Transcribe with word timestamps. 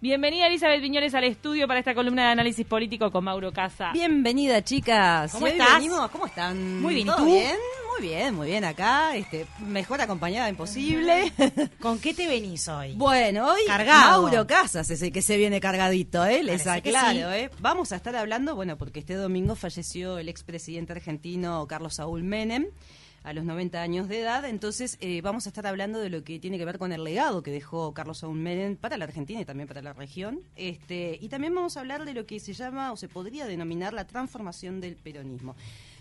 Bienvenida 0.00 0.46
Elizabeth 0.46 0.80
Viñoles 0.80 1.12
al 1.14 1.24
estudio 1.24 1.66
para 1.66 1.80
esta 1.80 1.92
columna 1.92 2.26
de 2.26 2.32
análisis 2.32 2.64
político 2.64 3.10
con 3.10 3.24
Mauro 3.24 3.52
Casa. 3.52 3.90
Bienvenida, 3.92 4.62
chicas. 4.62 5.32
¿Cómo 5.32 5.48
estás? 5.48 5.80
venimos- 5.80 6.08
¿Cómo 6.12 6.26
están? 6.26 6.80
Muy 6.80 6.94
bien, 6.94 7.08
¿y 7.08 7.24
bien? 7.24 7.56
Muy 7.98 8.06
bien, 8.08 8.34
muy 8.36 8.46
bien 8.46 8.64
acá. 8.64 9.16
Este, 9.16 9.44
mejor 9.58 10.00
acompañada 10.00 10.48
imposible. 10.48 11.32
¿Con 11.80 11.98
qué 11.98 12.14
te 12.14 12.28
venís 12.28 12.68
hoy? 12.68 12.94
bueno, 12.94 13.48
hoy 13.50 13.62
Cargado. 13.66 14.22
Mauro 14.22 14.46
Casas 14.46 14.88
es 14.90 15.02
el 15.02 15.10
que 15.10 15.20
se 15.20 15.36
viene 15.36 15.60
cargadito, 15.60 16.24
¿eh? 16.24 16.44
Les 16.44 16.62
Parece 16.62 16.90
aclaro, 16.90 17.32
sí. 17.32 17.38
¿eh? 17.40 17.50
Vamos 17.58 17.90
a 17.90 17.96
estar 17.96 18.14
hablando, 18.14 18.54
bueno, 18.54 18.78
porque 18.78 19.00
este 19.00 19.14
domingo 19.14 19.56
falleció 19.56 20.18
el 20.18 20.28
expresidente 20.28 20.92
argentino 20.92 21.66
Carlos 21.66 21.94
Saúl 21.94 22.22
Menem 22.22 22.66
a 23.28 23.34
los 23.34 23.44
90 23.44 23.82
años 23.82 24.08
de 24.08 24.20
edad, 24.20 24.46
entonces 24.46 24.96
eh, 25.00 25.20
vamos 25.20 25.44
a 25.46 25.50
estar 25.50 25.66
hablando 25.66 26.00
de 26.00 26.08
lo 26.08 26.24
que 26.24 26.38
tiene 26.38 26.56
que 26.56 26.64
ver 26.64 26.78
con 26.78 26.92
el 26.92 27.04
legado 27.04 27.42
que 27.42 27.50
dejó 27.50 27.92
Carlos 27.92 28.18
Saúl 28.18 28.38
Menem 28.38 28.76
para 28.76 28.96
la 28.96 29.04
Argentina 29.04 29.38
y 29.38 29.44
también 29.44 29.68
para 29.68 29.82
la 29.82 29.92
región. 29.92 30.40
Este, 30.56 31.18
y 31.20 31.28
también 31.28 31.54
vamos 31.54 31.76
a 31.76 31.80
hablar 31.80 32.06
de 32.06 32.14
lo 32.14 32.24
que 32.24 32.40
se 32.40 32.54
llama 32.54 32.90
o 32.90 32.96
se 32.96 33.06
podría 33.06 33.46
denominar 33.46 33.92
la 33.92 34.06
transformación 34.06 34.80
del 34.80 34.96
peronismo. 34.96 35.56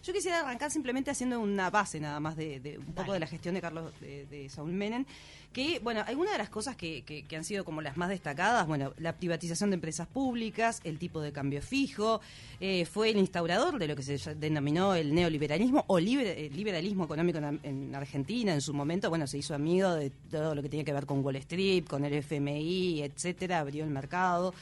Yo 0.07 0.13
quisiera 0.13 0.39
arrancar 0.39 0.71
simplemente 0.71 1.11
haciendo 1.11 1.37
una 1.41 1.69
base 1.69 1.99
nada 1.99 2.21
más 2.21 2.37
de, 2.37 2.61
de 2.61 2.77
un 2.77 2.93
poco 2.93 3.11
de 3.11 3.19
la 3.19 3.27
gestión 3.27 3.55
de 3.55 3.59
Carlos 3.61 3.91
de, 3.99 4.25
de 4.27 4.47
Saúl 4.47 4.71
Menem, 4.71 5.03
que 5.51 5.79
bueno, 5.79 6.01
algunas 6.07 6.31
de 6.31 6.37
las 6.37 6.47
cosas 6.49 6.77
que, 6.77 7.01
que- 7.03 7.23
que 7.25 7.35
han 7.35 7.43
sido 7.43 7.65
como 7.65 7.81
las 7.81 7.97
más 7.97 8.07
destacadas, 8.07 8.65
bueno, 8.67 8.93
la 8.99 9.11
privatización 9.17 9.69
de 9.69 9.73
empresas 9.73 10.07
públicas, 10.07 10.79
el 10.85 10.97
tipo 10.97 11.19
de 11.19 11.33
cambio 11.33 11.61
fijo, 11.61 12.21
eh, 12.61 12.85
fue 12.85 13.09
el 13.09 13.17
instaurador 13.17 13.79
de 13.79 13.87
lo 13.89 13.97
que 13.97 14.03
se 14.03 14.35
denominó 14.35 14.95
el 14.95 15.13
neoliberalismo 15.13 15.83
o 15.87 15.99
liber- 15.99 16.25
eh, 16.37 16.49
liberalismo 16.53 17.03
económico 17.03 17.39
en, 17.39 17.59
en 17.63 17.93
Argentina 17.93 18.53
en 18.53 18.61
su 18.61 18.73
momento, 18.73 19.09
bueno, 19.09 19.27
se 19.27 19.39
hizo 19.39 19.55
amigo 19.55 19.93
de 19.93 20.09
todo 20.31 20.55
lo 20.55 20.61
que 20.61 20.69
tenía 20.69 20.85
que 20.85 20.93
ver 20.93 21.05
con 21.05 21.21
Wall 21.21 21.35
Street, 21.35 21.83
con 21.85 22.05
el 22.05 22.13
FMI, 22.13 23.01
etcétera, 23.03 23.59
abrió 23.59 23.83
el 23.83 23.89
mercado. 23.89 24.53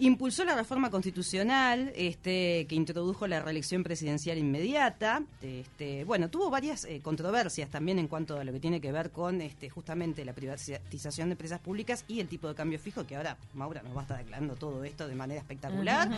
Impulsó 0.00 0.44
la 0.44 0.54
reforma 0.54 0.90
constitucional, 0.90 1.92
este, 1.96 2.66
que 2.68 2.74
introdujo 2.76 3.26
la 3.26 3.40
reelección 3.40 3.82
presidencial 3.82 4.38
inmediata. 4.38 5.22
Este, 5.42 6.04
bueno, 6.04 6.28
tuvo 6.30 6.50
varias 6.50 6.84
eh, 6.84 7.00
controversias 7.02 7.68
también 7.68 7.98
en 7.98 8.06
cuanto 8.06 8.38
a 8.38 8.44
lo 8.44 8.52
que 8.52 8.60
tiene 8.60 8.80
que 8.80 8.92
ver 8.92 9.10
con 9.10 9.40
este, 9.40 9.68
justamente 9.70 10.24
la 10.24 10.32
privatización 10.34 11.28
de 11.28 11.32
empresas 11.32 11.58
públicas 11.60 12.04
y 12.06 12.20
el 12.20 12.28
tipo 12.28 12.46
de 12.48 12.54
cambio 12.54 12.78
fijo, 12.78 13.04
que 13.06 13.16
ahora 13.16 13.36
Maura 13.54 13.82
nos 13.82 13.94
va 13.96 14.00
a 14.00 14.02
estar 14.02 14.18
declarando 14.18 14.54
todo 14.54 14.84
esto 14.84 15.08
de 15.08 15.14
manera 15.16 15.40
espectacular. 15.40 16.08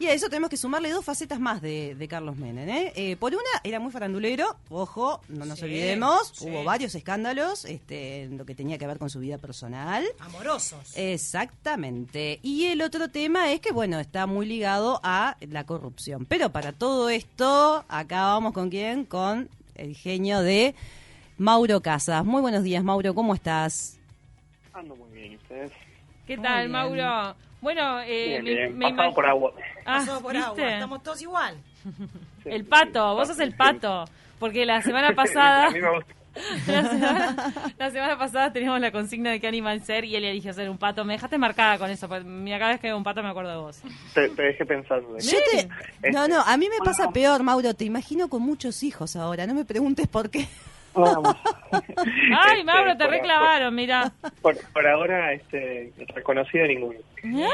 Y 0.00 0.06
a 0.06 0.12
eso 0.14 0.28
tenemos 0.28 0.50
que 0.50 0.56
sumarle 0.56 0.90
dos 0.90 1.04
facetas 1.04 1.38
más 1.38 1.62
de, 1.62 1.94
de 1.94 2.08
Carlos 2.08 2.36
Menem. 2.36 2.68
¿eh? 2.68 2.92
Eh, 2.96 3.16
por 3.16 3.32
una, 3.32 3.42
era 3.62 3.78
muy 3.78 3.92
farandulero, 3.92 4.56
ojo, 4.68 5.20
no 5.28 5.44
nos 5.44 5.58
Sí, 5.60 5.66
olvidemos, 5.66 6.32
sí. 6.34 6.48
hubo 6.48 6.64
varios 6.64 6.94
escándalos 6.96 7.64
este, 7.66 8.24
en 8.24 8.36
lo 8.38 8.44
que 8.44 8.54
tenía 8.56 8.78
que 8.78 8.86
ver 8.88 8.98
con 8.98 9.10
su 9.10 9.20
vida 9.20 9.38
personal. 9.38 10.04
Amorosos. 10.18 10.96
Exactamente. 10.96 12.40
Y 12.42 12.64
el 12.64 12.82
otro 12.82 13.10
tema 13.12 13.52
es 13.52 13.60
que, 13.60 13.72
bueno, 13.72 14.00
está 14.00 14.26
muy 14.26 14.46
ligado 14.46 15.00
a 15.02 15.36
la 15.40 15.64
corrupción. 15.64 16.26
Pero 16.26 16.50
para 16.50 16.72
todo 16.72 17.08
esto, 17.10 17.84
acá 17.88 18.24
vamos 18.24 18.52
con 18.52 18.70
quién? 18.70 19.04
Con 19.04 19.48
el 19.74 19.94
genio 19.94 20.40
de 20.40 20.74
Mauro 21.38 21.80
Casas. 21.80 22.24
Muy 22.24 22.40
buenos 22.40 22.62
días, 22.64 22.82
Mauro, 22.82 23.14
¿cómo 23.14 23.34
estás? 23.34 23.98
Ando 24.72 24.96
muy 24.96 25.10
bien, 25.12 25.32
¿y 25.32 25.36
ustedes? 25.36 25.70
¿Qué 26.26 26.36
Muy 26.36 26.46
tal, 26.46 26.58
bien. 26.60 26.72
Mauro? 26.72 27.36
Bueno, 27.60 28.00
eh, 28.00 28.40
bien, 28.40 28.44
me- 28.44 28.50
bien. 28.50 28.78
me 28.78 28.90
Pasado 28.94 29.14
por 29.14 29.26
agua. 29.26 29.52
Ah, 29.84 29.98
Pasó 30.04 30.20
por 30.20 30.32
¿viste? 30.32 30.48
agua. 30.48 30.72
Estamos 30.72 31.02
todos 31.02 31.22
igual. 31.22 31.56
Sí, 32.42 32.48
El 32.50 32.64
pato, 32.64 33.10
sí. 33.10 33.16
vos 33.16 33.28
sos 33.28 33.38
el 33.40 33.50
Sí. 33.52 33.56
pato. 33.56 34.04
Porque 34.38 34.66
la 34.66 34.82
semana 34.82 35.14
pasada, 35.14 35.66
A 35.68 35.70
mí 35.70 35.80
me 35.80 35.94
gusta. 35.94 36.14
la 36.66 36.82
semana, 36.90 37.52
la 37.78 37.90
semana 37.90 38.18
pasada 38.18 38.52
teníamos 38.52 38.80
la 38.80 38.90
consigna 38.90 39.30
de 39.30 39.40
qué 39.40 39.46
animal 39.48 39.82
ser 39.82 40.04
y 40.04 40.16
él 40.16 40.24
eligió 40.24 40.52
ser 40.52 40.70
un 40.70 40.78
pato. 40.78 41.04
Me 41.04 41.14
dejaste 41.14 41.38
marcada 41.38 41.78
con 41.78 41.90
eso. 41.90 42.08
porque 42.08 42.24
Mira, 42.24 42.58
cada 42.58 42.72
vez 42.72 42.80
que 42.80 42.86
veo 42.88 42.96
un 42.96 43.04
pato 43.04 43.22
me 43.22 43.28
acuerdo 43.30 43.50
de 43.50 43.56
vos. 43.58 43.82
Te, 44.14 44.28
te 44.30 44.42
dejé 44.42 44.64
pensando. 44.64 45.18
Yo 45.18 45.38
te- 46.00 46.10
No, 46.10 46.26
no, 46.28 46.40
a 46.40 46.56
mí 46.56 46.68
me 46.68 46.78
pasa 46.84 47.10
peor, 47.10 47.42
Mauro. 47.42 47.74
Te 47.74 47.84
imagino 47.84 48.28
con 48.28 48.42
muchos 48.42 48.82
hijos 48.82 49.16
ahora. 49.16 49.46
No 49.46 49.54
me 49.54 49.64
preguntes 49.64 50.06
por 50.08 50.30
qué. 50.30 50.46
Vamos. 50.94 51.34
Ay, 51.72 52.60
Este, 52.60 52.64
Mauro, 52.64 52.96
te 52.96 53.04
por- 53.04 53.12
reclamaron, 53.12 53.74
mira. 53.74 54.12
Por, 54.42 54.56
por 54.72 54.86
ahora, 54.86 55.32
este, 55.32 55.92
reconocido 56.14 56.66
ninguno. 56.66 56.98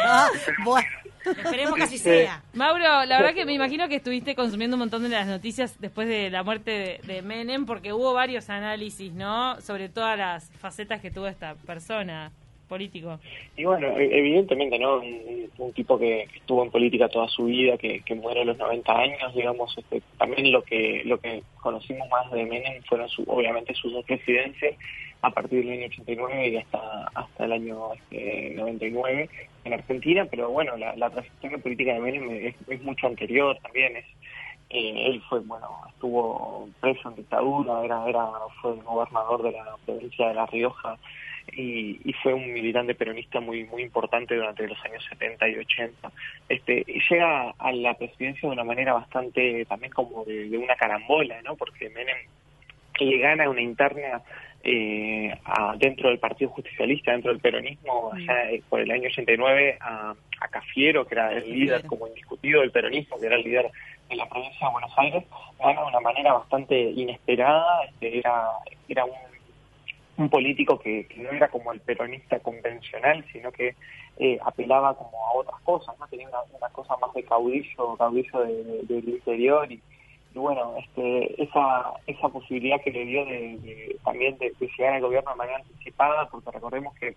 Ah, 0.05 0.29
bueno. 0.65 0.89
Esperemos 1.37 1.75
que 1.75 1.83
así 1.83 1.99
Sí. 1.99 2.05
sea. 2.05 2.43
Mauro, 2.55 3.05
la 3.05 3.19
verdad 3.21 3.35
que 3.35 3.45
me 3.45 3.53
imagino 3.53 3.89
que 3.89 3.97
estuviste 3.97 4.35
consumiendo 4.35 4.77
un 4.77 4.81
montón 4.81 5.03
de 5.03 5.09
las 5.11 5.27
noticias 5.27 5.81
después 5.81 6.09
de 6.09 6.31
la 6.31 6.43
muerte 6.43 6.71
de, 7.07 7.15
de 7.15 7.23
Menem, 7.23 7.67
porque 7.67 7.93
hubo 7.93 8.13
varios 8.15 8.49
análisis, 8.51 9.13
¿no? 9.13 9.61
Sobre 9.61 9.89
todas 9.89 10.19
las 10.19 10.51
facetas 10.59 11.01
que 11.01 11.11
tuvo 11.11 11.27
esta 11.27 11.55
persona 11.55 12.31
político. 12.69 13.19
Y 13.57 13.65
bueno, 13.65 13.97
e- 13.99 14.19
evidentemente, 14.19 14.79
¿no? 14.79 14.97
Un, 14.99 15.51
un 15.57 15.73
tipo 15.73 15.99
que, 15.99 16.29
que 16.31 16.39
estuvo 16.39 16.63
en 16.63 16.71
política 16.71 17.09
toda 17.09 17.27
su 17.29 17.45
vida, 17.47 17.79
que, 17.79 18.01
que 18.03 18.15
muere 18.15 18.43
a 18.43 18.45
los 18.45 18.59
90 18.59 18.93
años, 18.93 19.35
digamos, 19.35 19.75
este, 19.79 20.03
también 20.19 20.53
lo 20.53 20.63
que 20.63 21.03
lo 21.07 21.19
que 21.19 21.43
conocimos 21.63 22.07
más 22.11 22.31
de 22.31 22.45
Menem 22.45 22.83
fueron 22.83 23.09
su, 23.09 23.23
obviamente 23.27 23.73
sus 23.75 23.93
dos 23.93 24.05
presidencias 24.05 24.75
a 25.23 25.31
partir 25.31 25.65
del 25.65 25.79
año 25.79 25.87
89 25.87 26.49
y 26.49 26.57
hasta 26.57 27.09
hasta 27.15 27.45
el 27.45 27.53
año 27.53 27.93
este, 27.95 28.53
99 28.57 29.29
en 29.65 29.73
Argentina, 29.73 30.27
pero 30.31 30.51
bueno, 30.51 30.77
la, 30.77 30.95
la 30.97 31.11
trayectoria 31.11 31.59
política 31.59 31.95
de 31.95 32.01
Menem 32.01 32.55
es, 32.69 32.83
mucho 32.83 33.07
anterior 33.07 33.59
también, 33.63 33.97
es 33.97 34.05
eh, 34.71 35.07
él 35.07 35.23
fue, 35.29 35.41
bueno, 35.41 35.67
estuvo 35.89 36.69
preso 36.81 37.09
en 37.09 37.17
dictadura, 37.17 37.85
era, 37.85 38.07
era, 38.09 38.27
fue 38.61 38.77
gobernador 38.77 39.43
de 39.43 39.53
la 39.53 39.77
provincia 39.85 40.29
de 40.29 40.35
La 40.35 40.47
Rioja 40.47 40.99
y, 41.53 41.99
y 42.05 42.13
fue 42.23 42.35
un 42.35 42.53
militante 42.53 42.95
peronista 42.95 43.41
muy 43.41 43.65
muy 43.65 43.83
importante 43.83 44.37
durante 44.37 44.69
los 44.69 44.79
años 44.85 45.03
70 45.09 45.49
y 45.49 45.57
80. 45.57 46.13
Este, 46.51 46.85
llega 46.85 47.55
a 47.59 47.73
la 47.73 47.95
presidencia 47.95 48.47
de 48.49 48.53
una 48.53 48.65
manera 48.65 48.93
bastante 48.93 49.65
también 49.65 49.93
como 49.93 50.25
de, 50.27 50.51
de 50.51 50.59
una 50.59 50.77
carambola, 50.77 51.41
¿no? 51.43 51.57
Porque 51.57 51.89
Menem 51.89 52.19
le 53.01 53.19
gana 53.19 53.49
una 53.49 53.63
interna 53.63 54.23
eh, 54.65 55.33
a- 55.45 55.75
dentro 55.77 56.09
del 56.09 56.19
Partido 56.19 56.51
Justicialista, 56.51 57.13
dentro 57.13 57.31
del 57.33 57.41
peronismo, 57.41 58.11
allá 58.13 58.51
eh, 58.51 58.63
por 58.69 58.81
el 58.81 58.91
año 58.91 59.09
89, 59.09 59.79
a, 59.81 60.15
a 60.41 60.49
Cafiero, 60.49 61.07
que 61.07 61.15
era 61.15 61.33
el 61.33 61.51
líder 61.53 61.85
como 61.87 62.07
indiscutido 62.09 62.61
del 62.61 62.71
peronismo, 62.73 63.19
que 63.19 63.27
era 63.27 63.37
el 63.37 63.43
líder 63.45 63.71
de 64.09 64.17
la 64.17 64.29
provincia 64.29 64.67
de 64.67 64.73
Buenos 64.73 64.93
Aires, 64.99 65.25
gana 65.59 65.81
de 65.83 65.87
una 65.87 66.01
manera 66.01 66.33
bastante 66.33 66.79
inesperada, 66.81 67.85
este, 67.85 68.19
era, 68.19 68.49
era 68.89 69.05
un, 69.05 69.13
un 70.17 70.29
político 70.29 70.79
que, 70.79 71.07
que 71.07 71.21
no 71.21 71.31
era 71.31 71.49
como 71.49 71.73
el 71.73 71.81
peronista 71.81 72.41
convencional, 72.41 73.25
sino 73.33 73.53
que 73.53 73.75
eh, 74.19 74.39
apelaba 74.45 74.97
como 74.97 75.11
a 75.29 75.33
otras 75.35 75.61
cosas, 75.63 75.97
no 76.01 76.07
tenía 76.09 76.27
una, 76.29 76.41
una 76.59 76.69
cosa 76.71 76.97
más 77.01 77.13
de 77.15 77.23
caudillo, 77.23 77.97
caudillo 77.97 78.41
de- 78.41 78.65
de- 78.65 78.83
del 78.83 79.09
interior 79.11 79.71
y, 79.71 79.81
y 80.39 80.41
bueno, 80.41 80.77
este, 80.79 81.43
esa, 81.43 81.95
esa 82.07 82.29
posibilidad 82.29 82.81
que 82.81 82.93
le 82.93 83.05
dio 83.05 83.25
de, 83.25 83.97
también 84.05 84.39
de, 84.39 84.53
de 84.61 84.71
llegar 84.79 84.95
al 84.95 85.03
gobierno 85.03 85.33
de 85.33 85.37
manera 85.37 85.59
anticipada, 85.59 86.29
porque 86.31 86.53
recordemos 86.53 86.95
que 86.95 87.09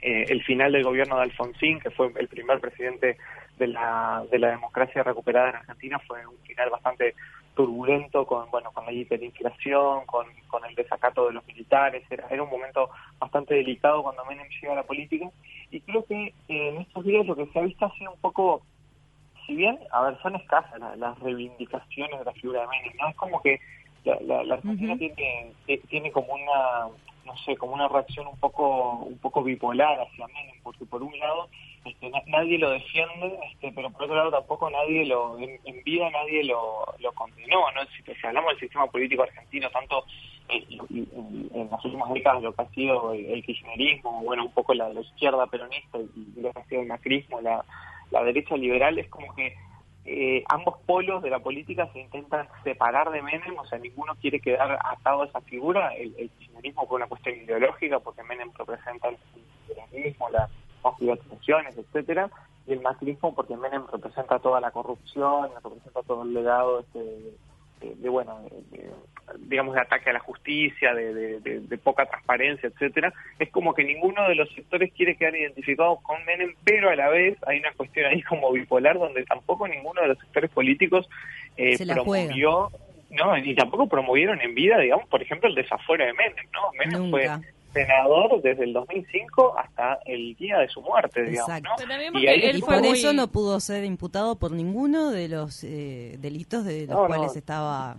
eh, 0.00 0.26
el 0.28 0.44
final 0.44 0.70
del 0.70 0.84
gobierno 0.84 1.16
de 1.16 1.22
Alfonsín, 1.22 1.80
que 1.80 1.90
fue 1.90 2.12
el 2.14 2.28
primer 2.28 2.60
presidente 2.60 3.16
de 3.58 3.66
la, 3.66 4.24
de 4.30 4.38
la 4.38 4.50
democracia 4.50 5.02
recuperada 5.02 5.50
en 5.50 5.56
Argentina, 5.56 5.98
fue 6.06 6.24
un 6.24 6.38
final 6.38 6.70
bastante 6.70 7.16
turbulento 7.56 8.26
con 8.26 8.48
bueno 8.52 8.70
con 8.70 8.84
la 8.84 8.92
hiperinflación, 8.92 10.06
con, 10.06 10.26
con 10.46 10.64
el 10.66 10.74
desacato 10.76 11.26
de 11.26 11.32
los 11.32 11.46
militares, 11.48 12.04
era, 12.08 12.28
era 12.30 12.44
un 12.44 12.50
momento 12.50 12.90
bastante 13.18 13.54
delicado 13.54 14.04
cuando 14.04 14.24
Menem 14.24 14.46
llega 14.60 14.74
a 14.74 14.76
la 14.76 14.82
política. 14.84 15.28
Y 15.72 15.80
creo 15.80 16.04
que 16.04 16.26
eh, 16.26 16.32
en 16.48 16.76
estos 16.76 17.04
días 17.04 17.26
lo 17.26 17.34
que 17.34 17.46
se 17.46 17.58
ha 17.58 17.62
visto 17.62 17.86
ha 17.86 17.94
sido 17.98 18.12
un 18.12 18.20
poco 18.20 18.62
si 19.46 19.54
bien, 19.54 19.78
a 19.92 20.02
ver, 20.02 20.18
son 20.22 20.36
escasas 20.36 20.78
la- 20.78 20.96
las 20.96 21.18
reivindicaciones 21.20 22.18
de 22.18 22.24
la 22.24 22.32
figura 22.32 22.62
de 22.62 22.66
Menem, 22.68 22.92
¿no? 23.00 23.08
Es 23.08 23.16
como 23.16 23.40
que 23.42 23.60
la, 24.04 24.16
la, 24.20 24.44
la 24.44 24.54
Argentina 24.54 24.96
tiene, 24.96 25.52
tiene 25.88 26.12
como 26.12 26.34
una, 26.34 26.88
no 27.24 27.36
sé, 27.44 27.56
como 27.56 27.74
una 27.74 27.88
reacción 27.88 28.26
un 28.28 28.36
poco 28.38 28.92
un 29.00 29.18
poco 29.18 29.42
bipolar 29.42 30.00
hacia 30.00 30.26
Menem, 30.28 30.56
porque 30.62 30.84
por 30.86 31.02
un 31.02 31.18
lado 31.18 31.48
este, 31.84 32.08
na- 32.10 32.22
nadie 32.26 32.58
lo 32.58 32.70
defiende, 32.70 33.38
este, 33.52 33.72
pero 33.72 33.90
por 33.90 34.04
otro 34.04 34.16
lado 34.16 34.30
tampoco 34.30 34.70
nadie 34.70 35.06
lo, 35.06 35.38
en, 35.38 35.58
en 35.64 35.82
vida 35.84 36.08
nadie 36.10 36.44
lo, 36.44 36.84
lo 36.98 37.12
condenó, 37.12 37.70
¿no? 37.72 37.80
Si, 37.96 38.02
si 38.02 38.26
hablamos 38.26 38.50
del 38.50 38.60
sistema 38.60 38.86
político 38.88 39.22
argentino, 39.24 39.70
tanto 39.70 40.04
eh, 40.48 40.64
en, 40.90 41.50
en 41.54 41.68
las 41.70 41.84
últimas 41.84 42.12
décadas 42.12 42.42
lo 42.42 42.52
que 42.52 42.62
ha 42.62 42.68
sido 42.70 43.12
el, 43.12 43.24
el 43.26 43.44
kirchnerismo, 43.44 44.22
bueno, 44.22 44.44
un 44.44 44.52
poco 44.52 44.72
la, 44.74 44.88
la 44.88 45.00
izquierda 45.00 45.46
peronista 45.46 45.98
y 45.98 46.40
lo 46.40 46.52
que 46.52 46.60
ha 46.60 46.64
sido 46.64 46.82
el 46.82 46.88
macrismo, 46.88 47.40
la, 47.40 47.64
la 48.10 48.24
derecha 48.24 48.56
liberal, 48.56 48.98
es 48.98 49.08
como 49.08 49.34
que 49.34 49.54
eh, 50.04 50.44
ambos 50.48 50.78
polos 50.86 51.22
de 51.22 51.30
la 51.30 51.40
política 51.40 51.90
se 51.92 52.00
intentan 52.00 52.48
separar 52.62 53.10
de 53.10 53.22
Menem, 53.22 53.58
o 53.58 53.66
sea, 53.66 53.78
ninguno 53.78 54.14
quiere 54.20 54.40
quedar 54.40 54.78
atado 54.84 55.22
a 55.22 55.26
esa 55.26 55.40
figura, 55.40 55.94
el, 55.94 56.14
el 56.18 56.30
kirchnerismo 56.30 56.86
por 56.86 56.96
una 56.96 57.08
cuestión 57.08 57.36
ideológica, 57.36 57.98
porque 58.00 58.22
Menem 58.22 58.50
representa 58.56 59.08
el 59.08 59.16
las 60.32 60.50
las 60.84 60.96
privatizaciones, 60.98 61.76
etcétera, 61.76 62.30
y 62.66 62.72
el 62.72 62.80
macrismo 62.80 63.34
porque 63.34 63.56
Menem 63.56 63.84
representa 63.92 64.38
toda 64.38 64.60
la 64.60 64.70
corrupción, 64.70 65.50
representa 65.62 66.02
todo 66.02 66.22
el 66.22 66.34
legado 66.34 66.80
este, 66.80 67.34
de, 67.88 67.94
de, 67.96 68.08
bueno, 68.08 68.40
de- 68.70 68.90
digamos, 69.40 69.74
de 69.74 69.80
ataque 69.80 70.10
a 70.10 70.12
la 70.14 70.20
justicia, 70.20 70.94
de, 70.94 71.40
de- 71.40 71.78
poca 71.78 72.06
transparencia, 72.06 72.68
etcétera, 72.68 73.12
es 73.38 73.50
como 73.50 73.74
que 73.74 73.84
ninguno 73.84 74.28
de 74.28 74.34
los 74.34 74.48
sectores 74.54 74.92
quiere 74.92 75.16
quedar 75.16 75.34
identificado 75.36 75.96
con 76.02 76.24
Menem, 76.24 76.54
pero 76.64 76.90
a 76.90 76.96
la 76.96 77.08
vez 77.08 77.36
hay 77.46 77.58
una 77.58 77.72
cuestión 77.72 78.06
ahí 78.06 78.22
como 78.22 78.50
bipolar 78.52 78.98
donde 78.98 79.24
tampoco 79.24 79.68
ninguno 79.68 80.02
de 80.02 80.08
los 80.08 80.18
sectores 80.18 80.50
políticos 80.50 81.08
eh, 81.56 81.76
Se 81.76 81.84
la 81.86 81.96
juega. 81.96 82.24
promovió, 82.26 82.70
no, 83.10 83.36
ni 83.36 83.54
tampoco 83.54 83.88
promovieron 83.88 84.40
en 84.40 84.54
vida, 84.54 84.78
digamos, 84.78 85.06
por 85.08 85.22
ejemplo, 85.22 85.48
el 85.48 85.54
desafuero 85.54 86.04
de 86.04 86.12
Menem, 86.12 86.46
¿no? 86.52 86.72
Menem 86.78 86.98
Nunca. 87.10 87.10
fue 87.38 87.46
senador 87.76 88.40
desde 88.42 88.64
el 88.64 88.72
2005 88.72 89.54
hasta 89.58 89.98
el 90.06 90.34
día 90.36 90.58
de 90.58 90.68
su 90.68 90.80
muerte, 90.82 91.22
digamos, 91.22 91.48
Exacto. 91.48 91.68
¿no? 91.70 91.74
Pero 91.76 91.88
también 91.88 92.16
Y 92.16 92.26
ahí 92.26 92.40
él 92.42 92.56
Y 92.56 92.60
fue 92.60 92.74
por 92.76 92.84
muy- 92.88 92.98
eso 92.98 93.12
no 93.12 93.28
pudo 93.28 93.60
ser 93.60 93.84
imputado 93.84 94.36
por 94.36 94.52
ninguno 94.52 95.10
de 95.10 95.28
los 95.28 95.62
eh, 95.64 96.16
delitos 96.18 96.64
de 96.64 96.80
los 96.86 96.90
No, 96.96 97.02
no. 97.02 97.06
cuales 97.08 97.36
estaba 97.36 97.96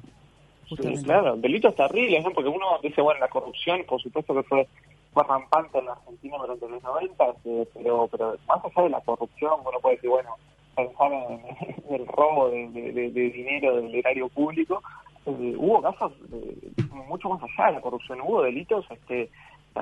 justamente. 0.69 0.99
Sí, 0.99 1.05
claro, 1.05 1.37
delitos 1.37 1.75
terribles, 1.75 2.23
¿no? 2.23 2.31
Porque 2.31 2.49
uno 2.49 2.79
dice, 2.83 3.01
bueno, 3.01 3.19
la 3.19 3.27
corrupción, 3.29 3.83
por 3.87 4.01
supuesto 4.01 4.33
que 4.33 4.43
fue, 4.43 4.67
fue 5.13 5.23
rampante 5.23 5.77
en 5.79 5.85
la 5.85 5.93
Argentina 5.93 6.37
durante 6.37 6.67
los 6.67 6.83
90, 6.83 7.25
eh, 7.45 7.67
pero, 7.73 8.07
pero 8.11 8.35
más 8.47 8.59
allá 8.65 8.83
de 8.83 8.89
la 8.89 9.01
corrupción, 9.01 9.53
uno 9.65 9.79
puede 9.81 9.95
decir, 9.95 10.09
bueno, 10.09 10.31
pensar 10.75 11.11
en, 11.13 11.41
en 11.87 11.95
el 11.95 12.05
robo 12.07 12.49
de, 12.49 12.67
de- 12.69 12.91
de- 12.91 13.11
de 13.11 13.29
dinero 13.31 13.77
del 13.77 13.95
erario 13.95 14.27
público, 14.29 14.83
eh, 15.25 15.55
hubo 15.57 15.81
casos 15.81 16.11
de- 16.29 16.71
mucho 17.07 17.29
más 17.29 17.41
allá 17.43 17.67
de 17.67 17.73
la 17.75 17.81
corrupción, 17.81 18.19
hubo 18.21 18.41
delitos 18.43 18.85
este 18.91 19.29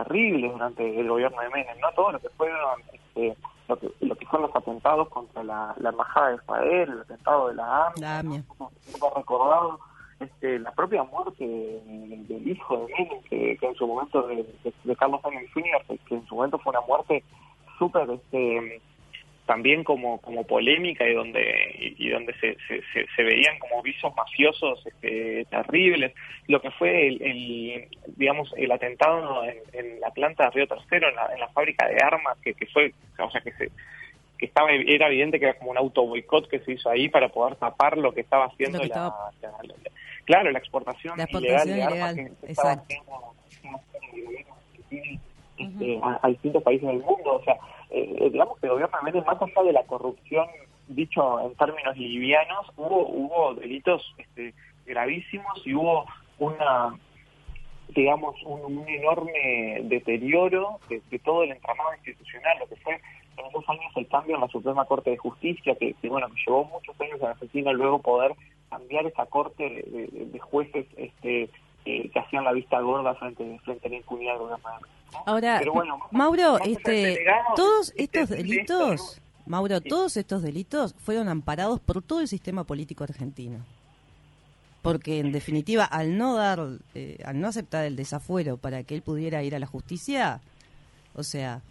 terribles 0.04 0.52
durante 0.52 1.00
el 1.00 1.08
gobierno 1.08 1.42
de 1.42 1.50
Menem, 1.50 1.80
¿no? 1.80 1.92
Todo 1.94 2.12
lo 2.14 2.20
que 2.20 2.30
fueron, 2.30 2.82
este, 2.92 3.36
lo 3.68 3.78
que, 3.78 3.92
lo 4.02 4.16
que 4.16 4.26
fueron 4.26 4.48
los 4.48 4.56
atentados 4.56 5.10
contra 5.10 5.44
la, 5.44 5.74
la 5.80 5.90
embajada 5.90 6.30
de 6.30 6.36
Israel, 6.36 6.90
el 6.92 7.02
atentado 7.02 7.48
de 7.50 7.56
la 7.56 7.88
AMIA. 7.88 8.24
¿no? 8.24 8.72
Como 9.00 9.16
recordado, 9.16 9.80
este, 10.20 10.60
la 10.60 10.72
propia 10.72 11.04
muerte 11.04 11.46
del, 11.46 12.28
del 12.28 12.48
hijo 12.48 12.78
de 12.78 12.94
Menem, 12.94 13.22
que, 13.24 13.58
que 13.58 13.68
en 13.68 13.76
su 13.76 13.88
momento, 13.88 14.22
de, 14.28 14.36
de- 14.64 14.74
de 14.84 14.96
Carlos 14.96 15.22
Menem 15.24 15.46
Jr., 15.54 15.82
que, 15.88 15.98
que 16.00 16.16
en 16.16 16.26
su 16.28 16.36
momento 16.36 16.58
fue 16.60 16.72
una 16.72 16.82
muerte 16.82 17.24
súper, 17.80 18.10
este, 18.10 18.82
también 19.46 19.84
como, 19.84 20.20
como 20.22 20.44
polémica 20.46 21.08
y 21.08 21.14
donde 21.14 21.42
y, 21.80 22.08
y 22.08 22.10
donde 22.10 22.34
se, 22.40 22.58
se, 22.68 22.82
se- 22.94 23.06
se 23.16 23.24
veían 23.24 23.60
como 23.60 23.82
visos 23.84 24.14
mafiosos 24.16 24.86
este, 24.88 25.46
terribles. 25.52 26.14
Lo 26.48 26.62
que 26.62 26.72
fue 26.72 27.08
el, 27.08 27.22
el, 27.22 27.88
digamos 28.18 28.52
el 28.58 28.72
atentado 28.72 29.44
en, 29.46 29.58
en 29.74 30.00
la 30.00 30.10
planta 30.12 30.46
de 30.46 30.50
Río 30.52 30.68
Tercero, 30.68 31.10
en 31.10 31.16
la, 31.16 31.30
en 31.34 31.40
la 31.40 31.48
fábrica 31.50 31.88
de 31.88 31.98
armas, 32.04 32.38
que, 32.44 32.54
que 32.56 32.66
fue, 32.68 32.92
o 33.20 33.30
sea 33.32 33.42
que 33.42 33.52
se 33.54 33.72
que 34.38 34.48
estaba 34.48 34.70
era 34.74 35.08
evidente 35.08 35.40
que 35.40 35.46
era 35.46 35.58
como 35.58 35.72
un 35.72 35.78
auto 35.78 36.06
boicot 36.06 36.50
que 36.50 36.60
se 36.60 36.74
hizo 36.74 36.90
ahí 36.90 37.08
para 37.08 37.30
poder 37.30 37.56
tapar 37.56 37.98
lo 37.98 38.12
que 38.14 38.20
estaba 38.22 38.46
haciendo 38.48 38.80
que 38.82 38.88
la, 38.90 38.94
estaba- 38.96 39.32
la- 39.42 39.64
la- 39.64 39.92
claro 40.26 40.52
la 40.52 40.60
exportación, 40.60 41.18
La 41.18 41.24
exportación 41.24 41.70
ilegal 41.70 41.78
de 41.78 41.84
armas 41.84 42.18
ilegal, 42.18 42.36
que, 42.42 42.46
que 42.48 42.52
estaba 42.52 42.72
haciendo- 42.74 43.34
este, 45.58 46.00
a, 46.04 46.20
a 46.22 46.28
distintos 46.30 46.64
países 46.64 46.88
del 46.88 46.98
mundo. 47.00 47.36
O 47.36 47.44
sea, 47.44 47.56
eh, 47.90 48.30
digamos 48.32 48.60
que 48.60 48.68
el 48.68 48.74
gobierno 48.74 48.98
de 48.98 49.04
Menem, 49.04 49.26
más 49.26 49.42
allá 49.42 49.64
de 49.64 49.74
la 49.74 49.84
corrupción, 49.84 50.48
dicho 50.88 51.40
en 51.42 51.56
términos 51.56 51.98
livianos, 51.98 52.68
hubo, 52.78 53.08
hubo 53.08 53.54
delitos 53.56 54.14
este, 54.18 54.54
gravísimos 54.86 55.66
y 55.66 55.74
hubo 55.74 56.06
una 56.40 56.96
digamos, 57.90 58.36
un, 58.44 58.84
enorme 58.88 59.80
deterioro 59.84 60.80
de, 60.90 61.20
todo 61.20 61.44
el 61.44 61.52
entramado 61.52 61.94
institucional, 61.94 62.58
lo 62.60 62.68
que 62.68 62.76
fue 62.78 63.00
en 63.38 63.46
esos 63.46 63.68
años 63.70 63.92
el 63.96 64.08
cambio 64.08 64.36
en 64.36 64.42
la 64.42 64.48
Suprema 64.48 64.86
Corte 64.86 65.12
de 65.12 65.18
Justicia, 65.18 65.76
que, 65.76 65.96
bueno, 66.10 66.28
que 66.28 66.42
llevó 66.46 66.66
muchos 66.66 67.00
años 67.00 67.20
en 67.22 67.28
Argentina 67.28 67.72
luego 67.74 68.00
poder 68.00 68.34
cambiar 68.70 69.06
esa 69.06 69.26
corte 69.28 69.64
de- 69.64 70.26
de 70.26 70.40
jueces 70.40 70.86
este, 70.98 71.50
eh, 71.86 72.10
que 72.10 72.20
hacían 72.20 72.44
la 72.44 72.52
vista 72.52 72.80
gorda 72.82 73.14
frente, 73.16 73.60
frente 73.64 73.88
a 73.88 73.90
la 73.92 73.98
impunidad 73.98 74.32
del 74.34 74.40
gobierno 74.42 74.66
de 74.66 74.82
¿no? 75.14 75.24
Ahora, 75.26 75.58
Pero 75.60 75.74
bueno, 75.74 76.00
Mauro, 76.12 76.58
este, 76.60 77.26
todos 77.56 77.90
este, 77.96 78.04
estos 78.22 78.30
de 78.30 78.38
delitos, 78.38 79.02
esto, 79.12 79.22
Mauro, 79.46 79.78
Sí. 79.78 79.88
todos 79.90 80.18
estos 80.18 80.42
delitos 80.42 80.94
fueron 80.98 81.30
amparados 81.30 81.80
por 81.80 82.02
todo 82.02 82.20
el 82.22 82.28
sistema 82.28 82.64
político 82.64 83.04
argentino. 83.04 83.60
Porque 84.82 85.20
en 85.20 85.32
definitiva, 85.32 85.84
al 85.86 86.18
no 86.18 86.36
dar, 86.36 86.60
eh, 86.94 87.18
al 87.26 87.40
no 87.40 87.48
aceptar 87.48 87.86
el 87.86 87.96
desafuero 87.96 88.58
para 88.58 88.84
que 88.84 88.94
él 88.96 89.02
pudiera 89.02 89.42
ir 89.44 89.56
a 89.56 89.60
la 89.60 89.66
justicia, 89.66 90.42
o 91.16 91.24
sea, 91.24 91.62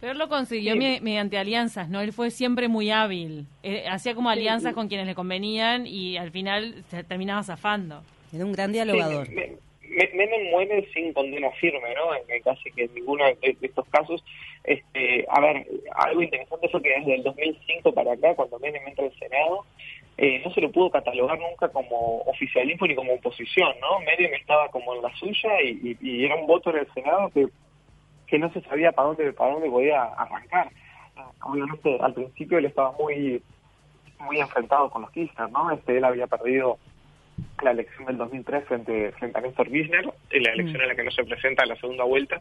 Pero 0.00 0.12
él 0.12 0.18
lo 0.18 0.28
consiguió 0.28 0.72
Sí. 0.74 0.98
mediante 1.00 1.38
alianzas, 1.38 1.88
¿no? 1.88 2.00
Él 2.00 2.12
fue 2.12 2.30
siempre 2.32 2.66
muy 2.68 2.90
hábil. 2.90 3.46
Eh, 3.62 3.84
hacía 3.88 4.14
como 4.16 4.30
alianzas 4.30 4.70
sí. 4.70 4.74
con 4.74 4.88
quienes 4.88 5.06
le 5.06 5.14
convenían 5.14 5.86
y 5.86 6.16
al 6.16 6.30
final 6.32 6.82
se 6.90 7.04
terminaba 7.04 7.42
zafando. 7.44 8.02
Era 8.32 8.44
un 8.44 8.52
gran 8.52 8.72
dialogador. 8.72 9.26
Sí, 9.26 9.34
Me- 9.34 9.52
Me- 9.88 10.08
Menem 10.14 10.50
muere 10.50 10.88
sin 10.94 11.12
condena 11.12 11.50
firme, 11.52 11.94
¿no? 11.94 12.14
En, 12.14 12.42
casi 12.42 12.70
que 12.72 12.84
en 12.84 12.94
ninguno 12.94 13.24
de, 13.26 13.56
estos 13.60 13.86
casos. 13.88 14.24
Este, 14.64 15.26
a 15.28 15.40
ver, 15.40 15.66
algo 15.96 16.22
interesante 16.22 16.68
fue 16.68 16.80
que 16.82 16.90
desde 16.98 17.16
el 17.16 17.22
2005 17.24 17.92
para 17.92 18.12
acá, 18.12 18.34
cuando 18.34 18.58
Menem 18.58 18.86
entra 18.88 19.04
al 19.04 19.18
Senado, 19.18 19.66
eh, 20.16 20.40
no 20.44 20.52
se 20.54 20.60
lo 20.60 20.70
pudo 20.70 20.88
catalogar 20.90 21.38
nunca 21.38 21.68
como 21.68 22.20
oficialismo 22.22 22.86
ni 22.86 22.94
como 22.94 23.12
oposición, 23.14 23.74
¿no? 23.80 23.98
Menem 24.00 24.32
estaba 24.34 24.68
como 24.68 24.94
en 24.94 25.02
la 25.02 25.14
suya 25.16 25.60
y, 25.62 25.70
y- 25.82 25.98
y 26.00 26.24
era 26.24 26.36
un 26.36 26.46
voto 26.46 26.70
en 26.70 26.76
el 26.78 26.92
Senado 26.94 27.28
que, 27.30 27.48
que 28.28 28.38
no 28.38 28.50
se 28.52 28.60
sabía 28.62 28.92
para 28.92 29.08
dónde 29.08 29.32
para 29.32 29.52
dónde 29.52 29.68
podía 29.68 30.04
arrancar. 30.04 30.68
Eh, 30.68 31.20
Obviamente, 31.42 31.98
al 32.00 32.14
principio 32.14 32.56
él 32.58 32.64
estaba 32.66 32.92
muy 32.92 33.42
muy 34.20 34.38
enfrentado 34.38 34.88
con 34.88 35.02
los 35.02 35.10
Kirchner, 35.10 35.50
¿no? 35.50 35.70
Este, 35.72 35.98
él 35.98 36.04
había 36.04 36.28
perdido 36.28 36.78
la 37.62 37.72
elección 37.72 38.06
del 38.06 38.16
2003 38.16 38.64
frente, 38.64 39.12
frente 39.12 39.38
a 39.38 39.42
Néstor 39.42 39.68
Kirchner, 39.68 40.04
la 40.04 40.52
elección 40.52 40.80
en 40.82 40.88
la 40.88 40.94
que 40.94 41.04
no 41.04 41.10
se 41.10 41.24
presenta 41.24 41.62
a 41.62 41.66
la 41.66 41.76
segunda 41.76 42.04
vuelta. 42.04 42.40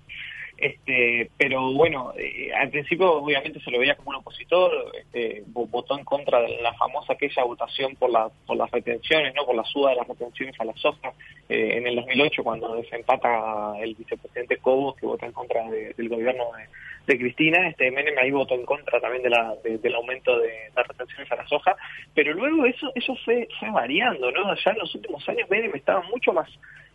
Este, 0.57 1.30
pero 1.38 1.71
bueno, 1.74 2.13
eh, 2.18 2.51
al 2.53 2.69
principio 2.69 3.13
obviamente 3.13 3.59
se 3.62 3.71
lo 3.71 3.80
veía 3.80 3.95
como 3.95 4.09
un 4.12 4.15
opositor, 4.18 4.71
este, 4.95 5.44
vo- 5.45 5.68
votó 5.69 5.98
en 5.98 6.06
contra 6.06 6.39
de 6.42 6.62
la 6.62 6.74
famosa 6.74 7.13
aquella 7.13 7.44
votación 7.44 7.95
por, 7.95 8.12
la, 8.12 8.30
por 8.45 8.57
las 8.57 8.69
retenciones, 8.69 9.33
no 9.33 9.45
por 9.45 9.56
la 9.56 9.63
suba 9.63 9.89
de 9.92 9.95
las 9.98 10.07
retenciones 10.07 10.59
a 10.59 10.65
la 10.65 10.74
soja 10.75 11.13
eh, 11.50 11.77
en 11.77 11.88
el 11.88 11.95
2008 11.95 12.44
cuando 12.44 12.75
desempata 12.75 13.74
el 13.81 13.95
vicepresidente 13.95 14.57
Cobos 14.57 14.95
que 14.98 15.06
vota 15.06 15.25
en 15.25 15.31
contra 15.31 15.69
de- 15.69 15.94
del 15.94 16.09
gobierno 16.09 16.44
de, 16.57 17.13
de 17.13 17.19
Cristina, 17.19 17.68
este 17.68 17.89
Menem 17.89 18.18
ahí 18.19 18.30
votó 18.31 18.53
en 18.53 18.65
contra 18.65 19.00
también 19.00 19.24
de 19.24 19.30
la, 19.31 19.56
de- 19.63 19.80
del 19.80 19.95
aumento 19.95 20.38
de 20.38 20.69
las 20.75 20.88
retenciones 20.88 21.31
a 21.31 21.36
la 21.38 21.48
soja, 21.48 21.75
pero 22.13 22.33
luego 22.33 22.65
eso 22.65 22.92
eso 22.94 23.15
fue, 23.25 23.48
fue 23.59 23.71
variando, 23.71 24.31
¿no? 24.31 24.53
Ya 24.56 24.71
en 24.71 24.77
los 24.77 24.94
últimos 24.94 25.27
años 25.27 25.50
Menem 25.50 25.71
estaba 25.75 26.01
mucho 26.03 26.31
más 26.33 26.48